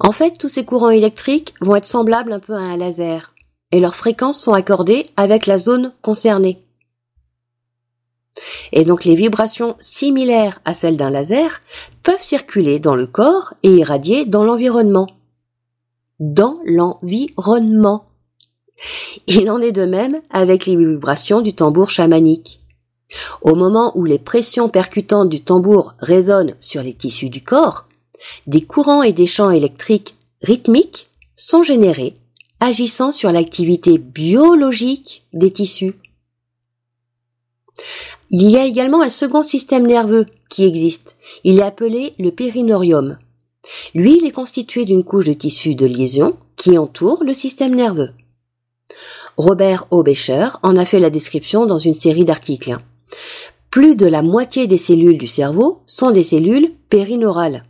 En 0.00 0.10
fait, 0.10 0.36
tous 0.38 0.48
ces 0.48 0.64
courants 0.64 0.90
électriques 0.90 1.54
vont 1.60 1.76
être 1.76 1.86
semblables 1.86 2.32
un 2.32 2.40
peu 2.40 2.54
à 2.54 2.60
un 2.60 2.76
laser, 2.76 3.32
et 3.70 3.78
leurs 3.78 3.94
fréquences 3.94 4.40
sont 4.40 4.54
accordées 4.54 5.10
avec 5.16 5.46
la 5.46 5.58
zone 5.58 5.92
concernée. 6.02 6.58
Et 8.72 8.84
donc 8.84 9.04
les 9.04 9.14
vibrations 9.14 9.76
similaires 9.78 10.60
à 10.64 10.74
celles 10.74 10.96
d'un 10.96 11.10
laser 11.10 11.60
peuvent 12.02 12.20
circuler 12.20 12.80
dans 12.80 12.96
le 12.96 13.06
corps 13.06 13.54
et 13.62 13.70
irradier 13.70 14.24
dans 14.24 14.42
l'environnement. 14.42 15.06
Dans 16.18 16.58
l'environnement. 16.64 18.06
Il 19.28 19.48
en 19.50 19.60
est 19.60 19.72
de 19.72 19.84
même 19.84 20.20
avec 20.30 20.66
les 20.66 20.76
vibrations 20.76 21.42
du 21.42 21.54
tambour 21.54 21.90
chamanique. 21.90 22.63
Au 23.42 23.54
moment 23.54 23.92
où 23.96 24.04
les 24.04 24.18
pressions 24.18 24.68
percutantes 24.68 25.28
du 25.28 25.40
tambour 25.40 25.94
résonnent 25.98 26.54
sur 26.60 26.82
les 26.82 26.94
tissus 26.94 27.30
du 27.30 27.42
corps, 27.42 27.86
des 28.46 28.62
courants 28.62 29.02
et 29.02 29.12
des 29.12 29.26
champs 29.26 29.50
électriques 29.50 30.14
rythmiques 30.42 31.08
sont 31.36 31.62
générés, 31.62 32.14
agissant 32.60 33.12
sur 33.12 33.32
l'activité 33.32 33.98
biologique 33.98 35.24
des 35.32 35.50
tissus. 35.50 35.94
Il 38.30 38.48
y 38.48 38.56
a 38.56 38.64
également 38.64 39.02
un 39.02 39.08
second 39.08 39.42
système 39.42 39.86
nerveux 39.86 40.26
qui 40.48 40.64
existe. 40.64 41.16
Il 41.42 41.58
est 41.58 41.62
appelé 41.62 42.14
le 42.18 42.30
périnorium. 42.30 43.18
Lui, 43.94 44.18
il 44.18 44.26
est 44.26 44.32
constitué 44.32 44.84
d'une 44.84 45.04
couche 45.04 45.26
de 45.26 45.32
tissu 45.32 45.74
de 45.74 45.86
liaison 45.86 46.36
qui 46.56 46.78
entoure 46.78 47.24
le 47.24 47.32
système 47.32 47.74
nerveux. 47.74 48.10
Robert 49.36 49.86
Aubecher 49.90 50.48
en 50.62 50.76
a 50.76 50.84
fait 50.84 51.00
la 51.00 51.10
description 51.10 51.66
dans 51.66 51.78
une 51.78 51.94
série 51.94 52.24
d'articles. 52.24 52.78
Plus 53.70 53.96
de 53.96 54.06
la 54.06 54.22
moitié 54.22 54.66
des 54.66 54.78
cellules 54.78 55.18
du 55.18 55.26
cerveau 55.26 55.82
sont 55.86 56.10
des 56.10 56.22
cellules 56.22 56.72
périneurales. 56.90 57.64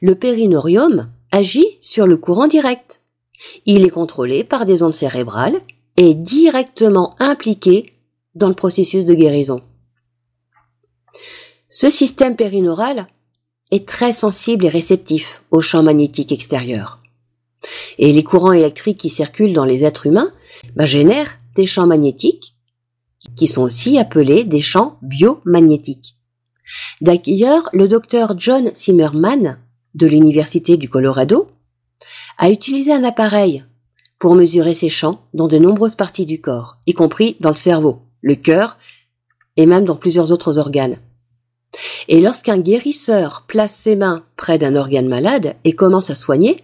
Le 0.00 0.14
périnorium 0.14 1.08
agit 1.30 1.78
sur 1.80 2.06
le 2.06 2.16
courant 2.16 2.48
direct. 2.48 3.00
Il 3.66 3.84
est 3.84 3.90
contrôlé 3.90 4.44
par 4.44 4.66
des 4.66 4.82
ondes 4.82 4.94
cérébrales 4.94 5.60
et 5.96 6.14
directement 6.14 7.14
impliqué 7.20 7.92
dans 8.34 8.48
le 8.48 8.54
processus 8.54 9.04
de 9.04 9.14
guérison. 9.14 9.62
Ce 11.70 11.90
système 11.90 12.36
périneural 12.36 13.06
est 13.70 13.86
très 13.86 14.12
sensible 14.12 14.64
et 14.64 14.70
réceptif 14.70 15.42
aux 15.50 15.60
champs 15.60 15.82
magnétiques 15.82 16.32
extérieurs. 16.32 17.00
Et 17.98 18.12
les 18.12 18.24
courants 18.24 18.52
électriques 18.52 18.98
qui 18.98 19.10
circulent 19.10 19.52
dans 19.52 19.64
les 19.64 19.84
êtres 19.84 20.06
humains 20.06 20.32
bah, 20.76 20.86
génèrent 20.86 21.38
des 21.56 21.66
champs 21.66 21.86
magnétiques 21.86 22.54
qui 23.36 23.48
sont 23.48 23.62
aussi 23.62 23.98
appelés 23.98 24.44
des 24.44 24.60
champs 24.60 24.98
biomagnétiques. 25.02 26.16
D'ailleurs, 27.00 27.68
le 27.72 27.88
docteur 27.88 28.38
John 28.38 28.70
Zimmerman 28.74 29.58
de 29.94 30.06
l'Université 30.06 30.76
du 30.76 30.88
Colorado 30.88 31.48
a 32.36 32.50
utilisé 32.50 32.92
un 32.92 33.04
appareil 33.04 33.64
pour 34.18 34.34
mesurer 34.34 34.74
ces 34.74 34.88
champs 34.88 35.22
dans 35.34 35.48
de 35.48 35.58
nombreuses 35.58 35.94
parties 35.94 36.26
du 36.26 36.40
corps, 36.40 36.78
y 36.86 36.92
compris 36.92 37.36
dans 37.40 37.50
le 37.50 37.56
cerveau, 37.56 38.02
le 38.20 38.34
cœur 38.34 38.76
et 39.56 39.66
même 39.66 39.84
dans 39.84 39.96
plusieurs 39.96 40.32
autres 40.32 40.58
organes. 40.58 40.98
Et 42.08 42.20
lorsqu'un 42.20 42.58
guérisseur 42.58 43.44
place 43.46 43.74
ses 43.74 43.96
mains 43.96 44.24
près 44.36 44.58
d'un 44.58 44.74
organe 44.74 45.08
malade 45.08 45.54
et 45.64 45.74
commence 45.74 46.10
à 46.10 46.14
soigner, 46.14 46.62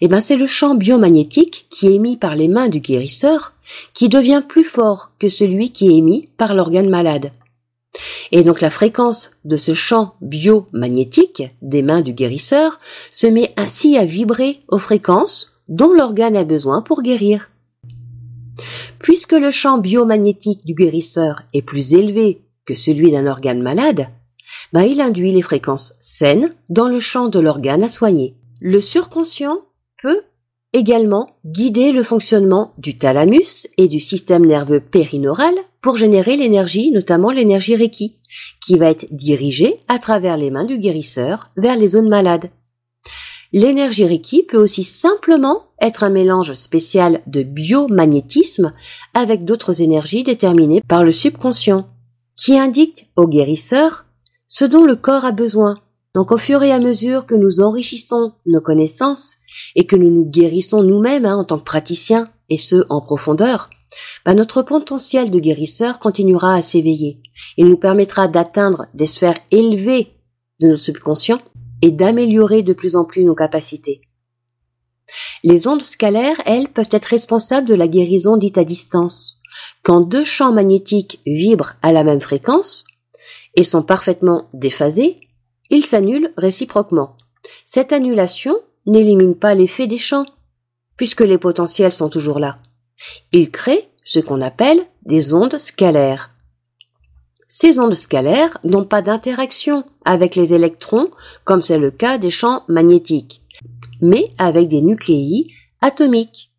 eh 0.00 0.08
ben 0.08 0.20
c'est 0.20 0.36
le 0.36 0.46
champ 0.46 0.74
biomagnétique 0.74 1.66
qui 1.70 1.86
est 1.86 1.94
émis 1.94 2.16
par 2.16 2.34
les 2.34 2.48
mains 2.48 2.68
du 2.68 2.80
guérisseur 2.80 3.54
qui 3.94 4.08
devient 4.08 4.42
plus 4.46 4.64
fort 4.64 5.12
que 5.18 5.28
celui 5.28 5.72
qui 5.72 5.88
est 5.88 5.96
émis 5.96 6.28
par 6.36 6.54
l'organe 6.54 6.90
malade. 6.90 7.32
Et 8.30 8.44
donc 8.44 8.60
la 8.60 8.70
fréquence 8.70 9.30
de 9.44 9.56
ce 9.56 9.74
champ 9.74 10.14
biomagnétique 10.20 11.42
des 11.60 11.82
mains 11.82 12.00
du 12.00 12.12
guérisseur 12.12 12.80
se 13.10 13.26
met 13.26 13.52
ainsi 13.56 13.98
à 13.98 14.04
vibrer 14.04 14.60
aux 14.68 14.78
fréquences 14.78 15.60
dont 15.68 15.92
l'organe 15.92 16.36
a 16.36 16.44
besoin 16.44 16.82
pour 16.82 17.02
guérir. 17.02 17.50
Puisque 18.98 19.32
le 19.32 19.50
champ 19.50 19.78
biomagnétique 19.78 20.64
du 20.64 20.74
guérisseur 20.74 21.42
est 21.52 21.62
plus 21.62 21.94
élevé 21.94 22.42
que 22.64 22.74
celui 22.74 23.10
d'un 23.10 23.26
organe 23.26 23.62
malade, 23.62 24.08
ben 24.72 24.82
il 24.82 25.00
induit 25.00 25.32
les 25.32 25.42
fréquences 25.42 25.94
saines 26.00 26.54
dans 26.68 26.88
le 26.88 27.00
champ 27.00 27.28
de 27.28 27.40
l'organe 27.40 27.82
à 27.82 27.88
soigner. 27.88 28.36
Le 28.60 28.80
surconscient 28.80 29.60
peut 30.00 30.22
également 30.72 31.36
guider 31.44 31.92
le 31.92 32.02
fonctionnement 32.02 32.72
du 32.78 32.96
thalamus 32.96 33.68
et 33.76 33.88
du 33.88 34.00
système 34.00 34.46
nerveux 34.46 34.80
périneural 34.80 35.54
pour 35.80 35.96
générer 35.96 36.36
l'énergie, 36.36 36.90
notamment 36.90 37.30
l'énergie 37.30 37.76
Reiki, 37.76 38.20
qui 38.64 38.78
va 38.78 38.90
être 38.90 39.06
dirigée 39.10 39.80
à 39.88 39.98
travers 39.98 40.36
les 40.36 40.50
mains 40.50 40.64
du 40.64 40.78
guérisseur 40.78 41.50
vers 41.56 41.76
les 41.76 41.88
zones 41.88 42.08
malades. 42.08 42.50
L'énergie 43.52 44.06
Reiki 44.06 44.44
peut 44.44 44.56
aussi 44.56 44.82
simplement 44.82 45.64
être 45.80 46.04
un 46.04 46.10
mélange 46.10 46.54
spécial 46.54 47.20
de 47.26 47.42
biomagnétisme 47.42 48.72
avec 49.12 49.44
d'autres 49.44 49.82
énergies 49.82 50.22
déterminées 50.22 50.82
par 50.88 51.04
le 51.04 51.12
subconscient, 51.12 51.86
qui 52.36 52.58
indique 52.58 53.10
au 53.16 53.26
guérisseur 53.26 54.06
ce 54.52 54.66
dont 54.66 54.84
le 54.84 54.96
corps 54.96 55.24
a 55.24 55.32
besoin. 55.32 55.80
Donc 56.14 56.30
au 56.30 56.36
fur 56.36 56.62
et 56.62 56.72
à 56.72 56.78
mesure 56.78 57.24
que 57.24 57.34
nous 57.34 57.62
enrichissons 57.62 58.34
nos 58.44 58.60
connaissances 58.60 59.36
et 59.74 59.86
que 59.86 59.96
nous 59.96 60.10
nous 60.10 60.26
guérissons 60.26 60.82
nous-mêmes 60.82 61.24
hein, 61.24 61.38
en 61.38 61.44
tant 61.44 61.58
que 61.58 61.64
praticiens, 61.64 62.30
et 62.50 62.58
ce 62.58 62.84
en 62.90 63.00
profondeur, 63.00 63.70
bah, 64.26 64.34
notre 64.34 64.60
potentiel 64.60 65.30
de 65.30 65.38
guérisseur 65.38 65.98
continuera 65.98 66.54
à 66.54 66.60
s'éveiller. 66.60 67.22
Il 67.56 67.66
nous 67.66 67.78
permettra 67.78 68.28
d'atteindre 68.28 68.88
des 68.92 69.06
sphères 69.06 69.38
élevées 69.50 70.08
de 70.60 70.68
notre 70.68 70.82
subconscient 70.82 71.40
et 71.80 71.90
d'améliorer 71.90 72.62
de 72.62 72.74
plus 72.74 72.94
en 72.94 73.06
plus 73.06 73.24
nos 73.24 73.34
capacités. 73.34 74.02
Les 75.44 75.66
ondes 75.66 75.82
scalaires, 75.82 76.42
elles, 76.44 76.68
peuvent 76.68 76.88
être 76.90 77.06
responsables 77.06 77.66
de 77.66 77.74
la 77.74 77.88
guérison 77.88 78.36
dite 78.36 78.58
à 78.58 78.64
distance. 78.64 79.40
Quand 79.82 80.02
deux 80.02 80.24
champs 80.24 80.52
magnétiques 80.52 81.20
vibrent 81.24 81.72
à 81.80 81.92
la 81.92 82.04
même 82.04 82.20
fréquence, 82.20 82.84
et 83.56 83.64
sont 83.64 83.82
parfaitement 83.82 84.48
déphasés, 84.54 85.20
ils 85.70 85.84
s'annulent 85.84 86.32
réciproquement. 86.36 87.16
Cette 87.64 87.92
annulation 87.92 88.60
n'élimine 88.86 89.34
pas 89.34 89.54
l'effet 89.54 89.86
des 89.86 89.98
champs, 89.98 90.26
puisque 90.96 91.22
les 91.22 91.38
potentiels 91.38 91.92
sont 91.92 92.08
toujours 92.08 92.38
là. 92.38 92.58
Il 93.32 93.50
crée 93.50 93.88
ce 94.04 94.20
qu'on 94.20 94.40
appelle 94.40 94.80
des 95.04 95.34
ondes 95.34 95.58
scalaires. 95.58 96.30
Ces 97.48 97.78
ondes 97.78 97.94
scalaires 97.94 98.56
n'ont 98.64 98.84
pas 98.84 99.02
d'interaction 99.02 99.84
avec 100.04 100.36
les 100.36 100.54
électrons, 100.54 101.10
comme 101.44 101.62
c'est 101.62 101.78
le 101.78 101.90
cas 101.90 102.18
des 102.18 102.30
champs 102.30 102.64
magnétiques, 102.68 103.42
mais 104.00 104.32
avec 104.38 104.68
des 104.68 104.80
nucléi 104.80 105.52
atomiques. 105.82 106.50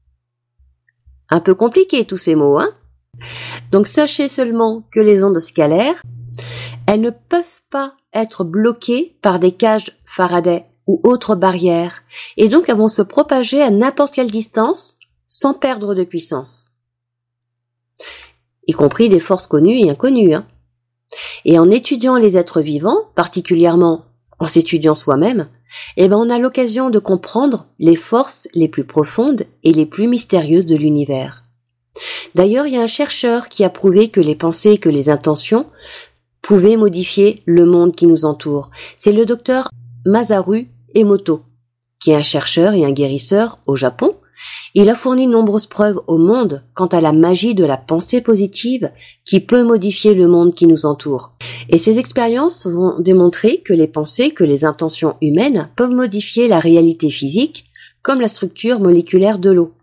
Un 1.29 1.39
peu 1.39 1.55
compliqué 1.55 2.05
tous 2.05 2.17
ces 2.17 2.35
mots, 2.35 2.59
hein? 2.59 2.73
Donc 3.71 3.88
sachez 3.88 4.29
seulement 4.29 4.83
que 4.91 5.00
les 5.00 5.23
ondes 5.23 5.39
scalaires, 5.39 6.01
elles 6.87 7.01
ne 7.01 7.09
peuvent 7.09 7.61
pas 7.69 7.93
être 8.13 8.43
bloquées 8.43 9.17
par 9.21 9.39
des 9.39 9.51
cages 9.51 9.97
Faraday 10.05 10.65
ou 10.87 10.99
autres 11.03 11.35
barrières, 11.35 12.03
et 12.37 12.49
donc 12.49 12.67
elles 12.67 12.77
vont 12.77 12.89
se 12.89 13.01
propager 13.01 13.61
à 13.61 13.69
n'importe 13.69 14.13
quelle 14.13 14.31
distance 14.31 14.95
sans 15.27 15.53
perdre 15.53 15.95
de 15.95 16.03
puissance. 16.03 16.71
Y 18.67 18.73
compris 18.73 19.09
des 19.09 19.19
forces 19.19 19.47
connues 19.47 19.79
et 19.79 19.89
inconnues. 19.89 20.35
Hein. 20.35 20.45
Et 21.45 21.57
en 21.57 21.69
étudiant 21.71 22.17
les 22.17 22.37
êtres 22.37 22.61
vivants, 22.61 23.09
particulièrement 23.15 24.05
en 24.39 24.47
s'étudiant 24.47 24.95
soi-même, 24.95 25.47
eh 25.97 26.07
ben 26.07 26.17
on 26.17 26.29
a 26.29 26.37
l'occasion 26.37 26.89
de 26.89 26.99
comprendre 26.99 27.67
les 27.79 27.95
forces 27.95 28.47
les 28.53 28.67
plus 28.67 28.83
profondes 28.83 29.45
et 29.63 29.71
les 29.71 29.85
plus 29.85 30.07
mystérieuses 30.07 30.65
de 30.65 30.75
l'univers. 30.75 31.43
D'ailleurs, 32.35 32.65
il 32.65 32.73
y 32.73 32.77
a 32.77 32.81
un 32.81 32.87
chercheur 32.87 33.49
qui 33.49 33.63
a 33.63 33.69
prouvé 33.69 34.09
que 34.09 34.19
les 34.19 34.35
pensées 34.35 34.71
et 34.71 34.77
que 34.77 34.89
les 34.89 35.09
intentions 35.09 35.67
pouvaient 36.43 36.77
modifier 36.77 37.41
le 37.47 37.65
monde 37.65 37.95
qui 37.95 38.05
nous 38.05 38.25
entoure. 38.25 38.69
C'est 39.00 39.13
le 39.13 39.25
docteur 39.25 39.69
Masaru 40.05 40.67
Emoto, 40.93 41.41
qui 42.00 42.12
est 42.12 42.15
un 42.15 42.21
chercheur 42.21 42.73
et 42.73 42.85
un 42.85 42.91
guérisseur 42.91 43.57
au 43.65 43.75
Japon. 43.75 44.15
Il 44.75 44.89
a 44.89 44.95
fourni 44.95 45.25
de 45.25 45.31
nombreuses 45.31 45.67
preuves 45.67 46.01
au 46.07 46.17
monde 46.17 46.63
quant 46.73 46.88
à 46.88 47.00
la 47.00 47.13
magie 47.13 47.55
de 47.55 47.63
la 47.63 47.77
pensée 47.77 48.19
positive 48.19 48.91
qui 49.25 49.39
peut 49.39 49.63
modifier 49.63 50.13
le 50.13 50.27
monde 50.27 50.53
qui 50.53 50.67
nous 50.67 50.85
entoure. 50.85 51.31
Et 51.69 51.77
ces 51.77 51.97
expériences 51.97 52.67
vont 52.67 53.00
démontrer 53.00 53.62
que 53.62 53.73
les 53.73 53.88
pensées, 53.88 54.31
que 54.31 54.43
les 54.43 54.65
intentions 54.65 55.15
humaines 55.21 55.69
peuvent 55.77 55.91
modifier 55.91 56.50
la 56.50 56.59
réalité 56.59 57.09
physique, 57.09 57.65
comme 58.01 58.19
la 58.19 58.27
structure 58.27 58.81
moléculaire 58.81 59.39
de 59.39 59.51
l'eau. 59.51 59.73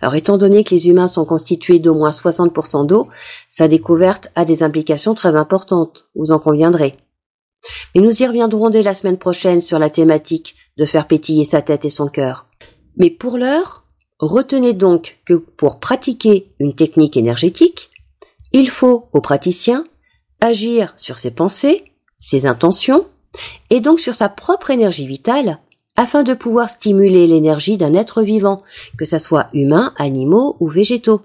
Alors 0.00 0.14
étant 0.14 0.36
donné 0.36 0.64
que 0.64 0.74
les 0.74 0.88
humains 0.88 1.08
sont 1.08 1.24
constitués 1.24 1.78
d'au 1.78 1.94
moins 1.94 2.10
60% 2.10 2.86
d'eau, 2.86 3.08
sa 3.48 3.68
découverte 3.68 4.28
a 4.34 4.44
des 4.44 4.62
implications 4.62 5.14
très 5.14 5.36
importantes, 5.36 6.08
vous 6.14 6.32
en 6.32 6.38
conviendrez. 6.38 6.94
Mais 7.94 8.00
nous 8.00 8.22
y 8.22 8.26
reviendrons 8.26 8.70
dès 8.70 8.82
la 8.82 8.94
semaine 8.94 9.18
prochaine 9.18 9.60
sur 9.60 9.78
la 9.78 9.90
thématique 9.90 10.54
de 10.76 10.84
faire 10.84 11.06
pétiller 11.06 11.44
sa 11.44 11.62
tête 11.62 11.84
et 11.84 11.90
son 11.90 12.08
cœur. 12.08 12.46
Mais 12.96 13.10
pour 13.10 13.38
l'heure, 13.38 13.84
retenez 14.18 14.72
donc 14.72 15.18
que 15.26 15.34
pour 15.34 15.80
pratiquer 15.80 16.54
une 16.58 16.74
technique 16.74 17.16
énergétique, 17.16 17.90
il 18.52 18.70
faut 18.70 19.08
au 19.12 19.20
praticien 19.20 19.86
agir 20.40 20.94
sur 20.96 21.18
ses 21.18 21.30
pensées, 21.30 21.92
ses 22.18 22.46
intentions, 22.46 23.06
et 23.70 23.80
donc 23.80 24.00
sur 24.00 24.14
sa 24.14 24.28
propre 24.28 24.70
énergie 24.70 25.06
vitale, 25.06 25.58
afin 25.96 26.22
de 26.22 26.34
pouvoir 26.34 26.70
stimuler 26.70 27.26
l'énergie 27.26 27.76
d'un 27.76 27.94
être 27.94 28.22
vivant, 28.22 28.62
que 28.98 29.04
ce 29.04 29.18
soit 29.18 29.48
humain, 29.52 29.92
animaux 29.96 30.56
ou 30.60 30.68
végétaux. 30.68 31.22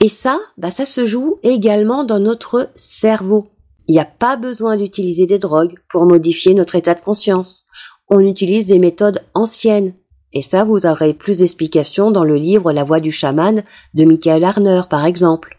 Et 0.00 0.08
ça, 0.08 0.38
bah 0.58 0.70
ça 0.70 0.84
se 0.84 1.06
joue 1.06 1.38
également 1.42 2.04
dans 2.04 2.20
notre 2.20 2.70
cerveau. 2.74 3.48
Il 3.86 3.92
n'y 3.92 4.00
a 4.00 4.04
pas 4.04 4.36
besoin 4.36 4.76
d'utiliser 4.76 5.26
des 5.26 5.38
drogues 5.38 5.78
pour 5.90 6.06
modifier 6.06 6.54
notre 6.54 6.74
état 6.74 6.94
de 6.94 7.00
conscience. 7.00 7.66
On 8.08 8.20
utilise 8.20 8.66
des 8.66 8.78
méthodes 8.78 9.24
anciennes. 9.34 9.94
Et 10.32 10.42
ça, 10.42 10.64
vous 10.64 10.84
aurez 10.86 11.14
plus 11.14 11.38
d'explications 11.38 12.10
dans 12.10 12.24
le 12.24 12.36
livre 12.36 12.72
La 12.72 12.84
voix 12.84 13.00
du 13.00 13.12
chaman 13.12 13.62
de 13.94 14.04
Michael 14.04 14.44
Arner, 14.44 14.82
par 14.90 15.06
exemple. 15.06 15.58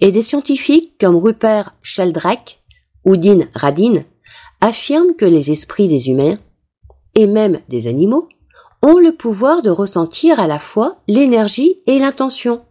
Et 0.00 0.12
des 0.12 0.22
scientifiques 0.22 0.94
comme 0.98 1.16
Rupert 1.16 1.74
Sheldrake 1.82 2.60
ou 3.04 3.16
Dean 3.16 3.40
Radin 3.54 4.04
affirment 4.60 5.14
que 5.16 5.24
les 5.24 5.50
esprits 5.50 5.88
des 5.88 6.08
humains, 6.08 6.38
et 7.14 7.26
même 7.26 7.60
des 7.68 7.86
animaux, 7.86 8.28
ont 8.82 8.98
le 8.98 9.12
pouvoir 9.12 9.62
de 9.62 9.70
ressentir 9.70 10.40
à 10.40 10.46
la 10.46 10.58
fois 10.58 10.96
l'énergie 11.06 11.80
et 11.86 11.98
l'intention. 11.98 12.62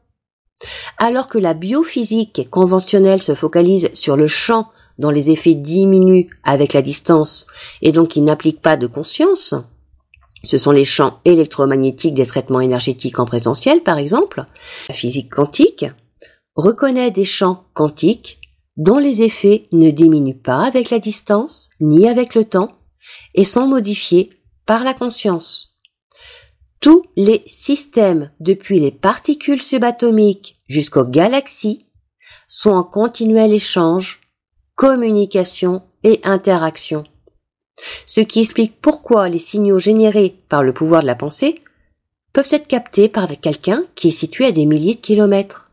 Alors 0.98 1.28
que 1.28 1.38
la 1.38 1.54
biophysique 1.54 2.50
conventionnelle 2.50 3.22
se 3.22 3.36
focalise 3.36 3.90
sur 3.94 4.16
le 4.16 4.28
champ 4.28 4.68
dont 4.98 5.10
les 5.10 5.30
effets 5.30 5.56
diminuent 5.56 6.30
avec 6.44 6.74
la 6.74 6.82
distance 6.82 7.48
et 7.82 7.92
donc 7.92 8.10
qui 8.10 8.22
n'implique 8.22 8.62
pas 8.62 8.76
de 8.76 8.88
conscience, 8.88 9.56
ce 10.44 10.58
sont 10.58 10.72
les 10.72 10.86
champs 10.86 11.20
électromagnétiques 11.26 12.14
des 12.14 12.26
traitements 12.26 12.60
énergétiques 12.60 13.20
en 13.20 13.26
présentiel 13.26 13.82
par 13.82 13.98
exemple, 13.98 14.46
la 14.90 14.96
physique 14.96 15.30
quantique 15.30 15.86
reconnaît 16.56 17.12
des 17.12 17.26
champs 17.26 17.64
quantiques 17.74 18.40
dont 18.80 18.98
les 18.98 19.22
effets 19.22 19.68
ne 19.74 19.92
diminuent 19.92 20.42
pas 20.42 20.66
avec 20.66 20.90
la 20.90 21.00
distance 21.00 21.70
ni 21.82 22.08
avec 22.08 22.34
le 22.34 22.46
temps 22.46 22.80
et 23.36 23.44
sont 23.44 23.68
modifiés 23.68 24.32
par 24.66 24.86
la 24.86 24.94
conscience. 24.94 25.76
Tous 26.80 27.04
les 27.18 27.44
systèmes, 27.46 28.32
depuis 28.40 28.80
les 28.80 28.92
particules 28.92 29.62
subatomiques 29.62 30.56
jusqu'aux 30.70 31.04
galaxies, 31.04 31.88
sont 32.48 32.70
en 32.70 32.84
continuel 32.84 33.52
échange, 33.52 34.22
communication 34.76 35.84
et 36.04 36.22
interaction. 36.24 37.04
Ce 38.06 38.22
qui 38.22 38.40
explique 38.40 38.80
pourquoi 38.82 39.28
les 39.28 39.40
signaux 39.40 39.80
générés 39.80 40.36
par 40.48 40.64
le 40.64 40.74
pouvoir 40.74 41.02
de 41.02 41.08
la 41.08 41.16
pensée 41.16 41.62
peuvent 42.32 42.48
être 42.52 42.68
captés 42.68 43.10
par 43.10 43.28
quelqu'un 43.42 43.84
qui 43.96 44.08
est 44.08 44.12
situé 44.12 44.46
à 44.46 44.52
des 44.54 44.66
milliers 44.66 44.96
de 44.96 45.02
kilomètres. 45.02 45.70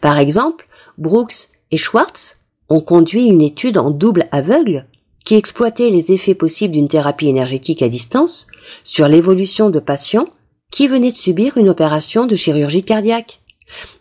Par 0.00 0.18
exemple, 0.18 0.66
Brooks 0.96 1.48
et 1.70 1.76
Schwartz 1.76 2.40
ont 2.68 2.80
conduit 2.80 3.26
une 3.26 3.42
étude 3.42 3.78
en 3.78 3.90
double 3.90 4.28
aveugle 4.32 4.86
qui 5.24 5.34
exploitait 5.34 5.90
les 5.90 6.12
effets 6.12 6.34
possibles 6.34 6.74
d'une 6.74 6.88
thérapie 6.88 7.28
énergétique 7.28 7.82
à 7.82 7.88
distance 7.88 8.46
sur 8.84 9.08
l'évolution 9.08 9.70
de 9.70 9.78
patients 9.78 10.28
qui 10.70 10.88
venaient 10.88 11.12
de 11.12 11.16
subir 11.16 11.56
une 11.56 11.68
opération 11.68 12.26
de 12.26 12.36
chirurgie 12.36 12.84
cardiaque. 12.84 13.40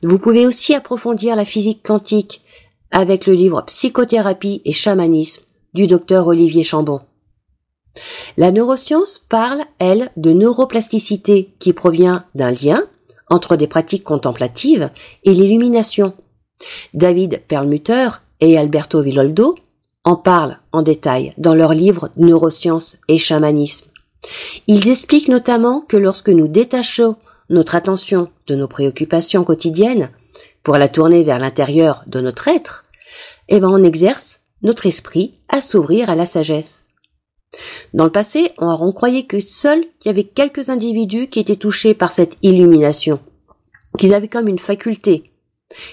Vous 0.03 0.19
pouvez 0.19 0.45
aussi 0.45 0.73
approfondir 0.73 1.35
la 1.35 1.45
physique 1.45 1.83
quantique 1.83 2.41
avec 2.91 3.25
le 3.25 3.33
livre 3.33 3.63
Psychothérapie 3.63 4.61
et 4.65 4.73
chamanisme 4.73 5.43
du 5.73 5.87
docteur 5.87 6.27
Olivier 6.27 6.63
Chambon. 6.63 7.01
La 8.37 8.51
neuroscience 8.51 9.19
parle, 9.29 9.63
elle, 9.79 10.11
de 10.17 10.31
neuroplasticité 10.31 11.53
qui 11.59 11.73
provient 11.73 12.25
d'un 12.35 12.51
lien 12.51 12.83
entre 13.29 13.55
des 13.55 13.67
pratiques 13.67 14.03
contemplatives 14.03 14.89
et 15.23 15.33
l'illumination. 15.33 16.13
David 16.93 17.41
Perlmutter 17.47 18.09
et 18.39 18.57
Alberto 18.57 19.01
Villoldo 19.01 19.55
en 20.03 20.15
parlent 20.15 20.59
en 20.71 20.81
détail 20.81 21.33
dans 21.37 21.53
leur 21.53 21.73
livre 21.73 22.09
Neurosciences 22.17 22.97
et 23.07 23.17
chamanisme. 23.17 23.87
Ils 24.67 24.89
expliquent 24.89 25.27
notamment 25.27 25.81
que 25.81 25.97
lorsque 25.97 26.29
nous 26.29 26.47
détachons 26.47 27.15
notre 27.49 27.75
attention 27.75 28.29
de 28.47 28.55
nos 28.55 28.67
préoccupations 28.67 29.43
quotidiennes 29.43 30.09
pour 30.63 30.77
la 30.77 30.89
tourner 30.89 31.23
vers 31.23 31.39
l'intérieur 31.39 32.03
de 32.07 32.21
notre 32.21 32.47
être, 32.47 32.85
eh 33.47 33.59
ben 33.59 33.69
on 33.69 33.83
exerce 33.83 34.41
notre 34.63 34.85
esprit 34.85 35.35
à 35.49 35.61
s'ouvrir 35.61 36.09
à 36.09 36.15
la 36.15 36.25
sagesse. 36.25 36.87
Dans 37.93 38.03
le 38.03 38.11
passé, 38.11 38.51
on 38.57 38.91
croyait 38.91 39.23
que 39.23 39.39
seuls 39.39 39.85
il 40.01 40.07
y 40.07 40.09
avait 40.09 40.25
quelques 40.25 40.69
individus 40.69 41.27
qui 41.27 41.39
étaient 41.39 41.55
touchés 41.55 41.93
par 41.93 42.11
cette 42.11 42.37
illumination, 42.41 43.19
qu'ils 43.97 44.13
avaient 44.13 44.27
comme 44.27 44.47
une 44.47 44.59
faculté. 44.59 45.31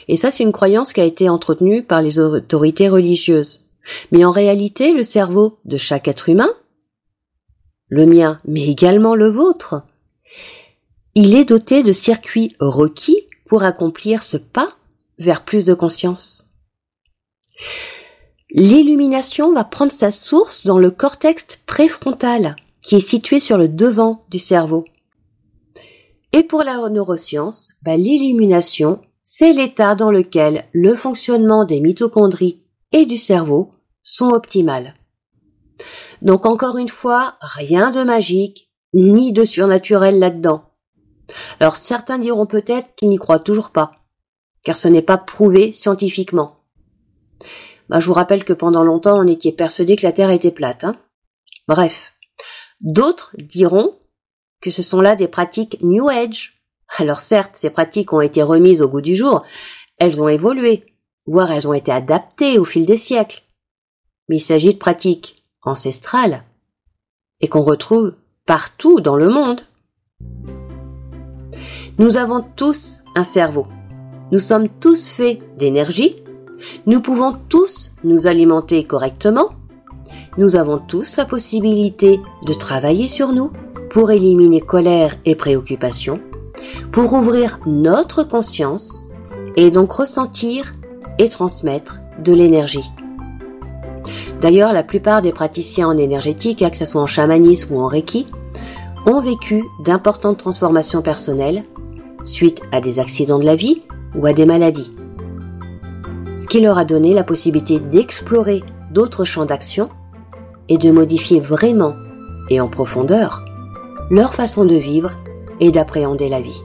Et 0.09 0.17
ça, 0.17 0.31
c'est 0.31 0.45
une 0.45 0.53
croyance 0.53 0.93
qui 0.93 1.01
a 1.01 1.05
été 1.05 1.29
entretenue 1.29 1.83
par 1.83 2.03
les 2.03 2.19
autorités 2.19 2.89
religieuses. 2.89 3.65
Mais 4.13 4.25
en 4.25 4.31
réalité, 4.31 4.93
le 4.93 5.03
cerveau 5.03 5.59
de 5.65 5.77
chaque 5.77 6.09
être 6.09 6.29
humain, 6.29 6.53
le 7.89 8.07
mien, 8.07 8.41
mais 8.47 8.67
également 8.69 9.15
le 9.15 9.29
vôtre, 9.29 9.83
il 11.15 11.35
est 11.35 11.45
doté 11.45 11.83
de 11.83 11.93
circuits 11.93 12.57
requis 12.59 13.27
pour 13.47 13.63
accomplir 13.63 14.23
ce 14.23 14.37
pas 14.37 14.75
vers 15.19 15.45
plus 15.45 15.65
de 15.65 15.75
conscience. 15.75 16.47
L'illumination 18.51 19.53
va 19.53 19.65
prendre 19.65 19.93
sa 19.93 20.13
source 20.13 20.65
dans 20.65 20.79
le 20.79 20.91
cortex 20.91 21.47
préfrontal, 21.67 22.57
qui 22.83 22.97
est 22.97 23.01
situé 23.01 23.41
sur 23.41 23.59
le 23.59 23.69
devant 23.69 24.25
du 24.31 24.39
cerveau. 24.39 24.85
Et 26.33 26.43
pour 26.43 26.63
la 26.63 26.89
neuroscience, 26.89 27.73
bah, 27.83 27.97
l'illumination, 27.97 29.01
c'est 29.25 29.55
l'état 29.55 29.95
dans 29.95 30.11
lequel 30.11 30.67
le 30.73 30.95
fonctionnement 30.95 31.65
des 31.65 31.81
mitochondries 31.81 32.63
et 32.93 33.07
du 33.07 33.17
cerveau 33.17 33.73
sont 34.03 34.29
optimales. 34.29 34.95
Donc 36.21 36.45
encore 36.45 36.77
une 36.77 36.91
fois, 36.91 37.37
rien 37.41 37.91
de 37.91 38.05
magique, 38.05 38.71
ni 38.93 39.33
de 39.33 39.45
surnaturel 39.45 40.19
là-dedans. 40.19 40.71
Alors 41.59 41.77
certains 41.77 42.19
diront 42.19 42.47
peut-être 42.47 42.95
qu'ils 42.95 43.09
n'y 43.09 43.17
croient 43.17 43.41
toujours 43.41 43.71
pas, 43.71 43.93
car 44.63 44.77
ce 44.77 44.89
n'est 44.89 45.03
pas 45.03 45.17
prouvé 45.17 45.73
scientifiquement. 45.73 46.61
Bah, 47.89 48.01
je 48.01 48.07
vous 48.07 48.13
rappelle 48.13 48.45
que 48.45 48.53
pendant 48.53 48.85
longtemps 48.85 49.19
on 49.19 49.27
était 49.27 49.53
persuadé 49.53 49.97
que 49.97 50.07
la 50.07 50.13
Terre 50.13 50.31
était 50.31 50.51
plate. 50.51 50.85
Hein 50.85 50.97
Bref. 51.67 52.13
D'autres 52.81 53.35
diront 53.39 53.99
que 54.61 54.71
ce 54.71 54.83
sont 54.83 55.01
là 55.01 55.17
des 55.17 55.29
pratiques 55.29 55.79
New 55.83 56.09
Age. 56.11 56.64
Alors 56.97 57.21
certes, 57.21 57.53
ces 57.55 57.71
pratiques 57.71 58.13
ont 58.13 58.21
été 58.21 58.43
remises 58.43 58.83
au 58.83 58.89
goût 58.89 59.01
du 59.01 59.17
jour, 59.17 59.45
elles 59.99 60.23
ont 60.23 60.29
évolué, 60.29 60.85
voire 61.27 61.51
elles 61.51 61.67
ont 61.67 61.73
été 61.73 61.91
adaptées 61.91 62.59
au 62.59 62.65
fil 62.65 62.87
des 62.87 62.97
siècles. 62.97 63.43
Mais 64.29 64.37
il 64.37 64.41
s'agit 64.41 64.75
de 64.75 64.79
pratiques 64.79 65.45
ancestrales 65.63 66.45
et 67.41 67.49
qu'on 67.49 67.63
retrouve 67.63 68.15
partout 68.47 69.01
dans 69.01 69.17
le 69.17 69.29
monde. 69.29 69.63
Nous 71.99 72.17
avons 72.17 72.45
tous 72.57 73.01
un 73.15 73.25
cerveau. 73.25 73.67
Nous 74.33 74.39
sommes 74.39 74.69
tous 74.69 75.11
faits 75.11 75.41
d'énergie. 75.59 76.23
Nous 76.87 77.01
pouvons 77.01 77.37
tous 77.49 77.93
nous 78.05 78.27
alimenter 78.27 78.85
correctement. 78.85 79.51
Nous 80.39 80.57
avons 80.57 80.79
tous 80.79 81.17
la 81.17 81.25
possibilité 81.25 82.21
de 82.47 82.55
travailler 82.55 83.09
sur 83.09 83.33
nous 83.33 83.53
pour 83.91 84.11
éliminer 84.11 84.61
colère 84.61 85.17
et 85.25 85.37
préoccupation, 85.37 86.21
pour 86.93 87.13
ouvrir 87.13 87.59
notre 87.67 88.23
conscience 88.23 89.07
et 89.57 89.71
donc 89.71 89.93
ressentir 89.93 90.75
et 91.19 91.29
transmettre 91.29 92.01
de 92.23 92.33
l'énergie. 92.33 92.91
D'ailleurs, 94.41 94.73
la 94.73 94.83
plupart 94.83 95.23
des 95.23 95.33
praticiens 95.33 95.89
en 95.89 95.97
énergétique, 95.97 96.69
que 96.69 96.77
ce 96.77 96.85
soit 96.85 97.01
en 97.01 97.07
chamanisme 97.07 97.75
ou 97.75 97.81
en 97.81 97.87
reiki, 97.87 98.27
ont 99.07 99.21
vécu 99.21 99.65
d'importantes 99.85 100.39
transformations 100.39 101.03
personnelles 101.03 101.63
suite 102.25 102.63
à 102.73 102.81
des 102.81 102.99
accidents 102.99 103.39
de 103.39 103.45
la 103.45 103.57
vie 103.57 103.83
ou 104.15 104.27
à 104.27 104.33
des 104.33 104.47
maladies. 104.47 104.93
Ce 106.37 106.47
qui 106.47 106.61
leur 106.61 106.79
a 106.79 106.85
donné 106.85 107.15
la 107.15 107.25
possibilité 107.25 107.79
d'explorer 107.79 108.63
d'autres 108.91 109.25
champs 109.25 109.45
d'action 109.45 109.89
et 110.69 110.79
de 110.79 110.91
modifier 110.91 111.41
vraiment 111.41 111.95
et 112.51 112.61
en 112.61 112.69
profondeur 112.69 113.45
leur 114.11 114.35
façon 114.35 114.65
de 114.65 114.75
vivre 114.75 115.11
et 115.61 115.71
d'appréhender 115.71 116.29
la 116.29 116.41
vie. 116.41 116.63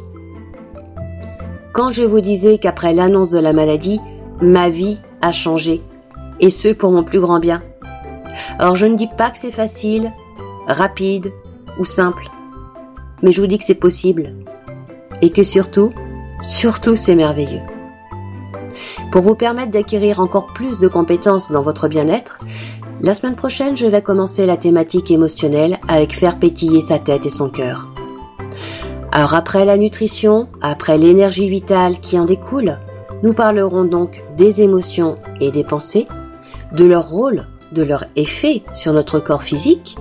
Quand 1.73 1.91
je 1.91 2.04
vous 2.04 2.21
disais 2.21 2.58
qu'après 2.58 2.93
l'annonce 2.93 3.30
de 3.30 3.39
la 3.39 3.54
maladie, 3.54 3.99
ma 4.41 4.69
vie 4.69 4.97
a 5.21 5.32
changé, 5.32 5.82
et 6.39 6.49
ce 6.49 6.73
pour 6.73 6.91
mon 6.91 7.04
plus 7.04 7.19
grand 7.19 7.39
bien. 7.39 7.62
Alors 8.58 8.75
je 8.75 8.86
ne 8.86 8.95
dis 8.95 9.10
pas 9.17 9.30
que 9.30 9.38
c'est 9.38 9.52
facile, 9.52 10.12
rapide 10.67 11.32
ou 11.80 11.86
simple, 11.86 12.30
mais 13.21 13.32
je 13.32 13.41
vous 13.41 13.47
dis 13.47 13.58
que 13.58 13.65
c'est 13.65 13.75
possible, 13.75 14.34
et 15.21 15.30
que 15.30 15.43
surtout, 15.43 15.93
surtout 16.41 16.95
c'est 16.95 17.15
merveilleux. 17.15 17.62
Pour 19.12 19.21
vous 19.23 19.36
permettre 19.36 19.71
d'acquérir 19.71 20.19
encore 20.19 20.47
plus 20.47 20.80
de 20.80 20.88
compétences 20.88 21.52
dans 21.52 21.62
votre 21.62 21.88
bien-être, 21.88 22.39
la 23.02 23.13
semaine 23.13 23.36
prochaine, 23.36 23.78
je 23.78 23.86
vais 23.86 24.02
commencer 24.02 24.45
la 24.45 24.58
thématique 24.58 25.10
émotionnelle 25.12 25.80
avec 25.88 26.13
faire 26.13 26.38
pétiller 26.38 26.82
sa 26.82 26.99
tête 26.99 27.25
et 27.25 27.30
son 27.30 27.49
cœur. 27.49 27.88
Alors 29.12 29.34
après 29.34 29.65
la 29.65 29.78
nutrition, 29.78 30.48
après 30.62 30.98
l'énergie 30.98 31.50
vitale 31.50 32.00
qui 32.00 32.19
en 32.19 32.26
découle, 32.26 32.78
nous 33.24 33.34
parlerons 33.34 33.84
donc 33.84 34.22
des 34.38 34.62
émotions 34.62 35.17
et 35.41 35.52
des 35.52 35.63
pensées, 35.63 36.08
de 36.74 36.86
leur 36.86 37.10
rôle, 37.10 37.48
de 37.72 37.82
leur 37.82 38.06
effet 38.15 38.62
sur 38.74 38.93
notre 38.93 39.19
corps 39.19 39.43
physique, 39.43 39.98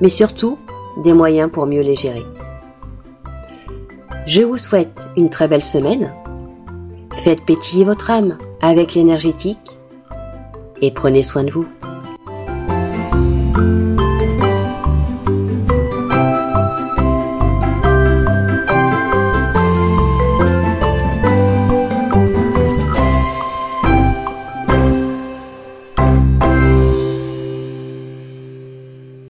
mais 0.00 0.10
surtout 0.10 0.58
des 1.02 1.14
moyens 1.14 1.50
pour 1.50 1.66
mieux 1.66 1.82
les 1.82 1.94
gérer. 1.94 2.24
Je 4.26 4.42
vous 4.42 4.58
souhaite 4.58 5.08
une 5.16 5.30
très 5.30 5.48
belle 5.48 5.64
semaine. 5.64 6.12
Faites 7.16 7.44
pétiller 7.44 7.84
votre 7.84 8.10
âme 8.10 8.36
avec 8.60 8.94
l'énergétique 8.94 9.78
et 10.80 10.90
prenez 10.90 11.22
soin 11.22 11.44
de 11.44 11.50
vous. 11.50 11.66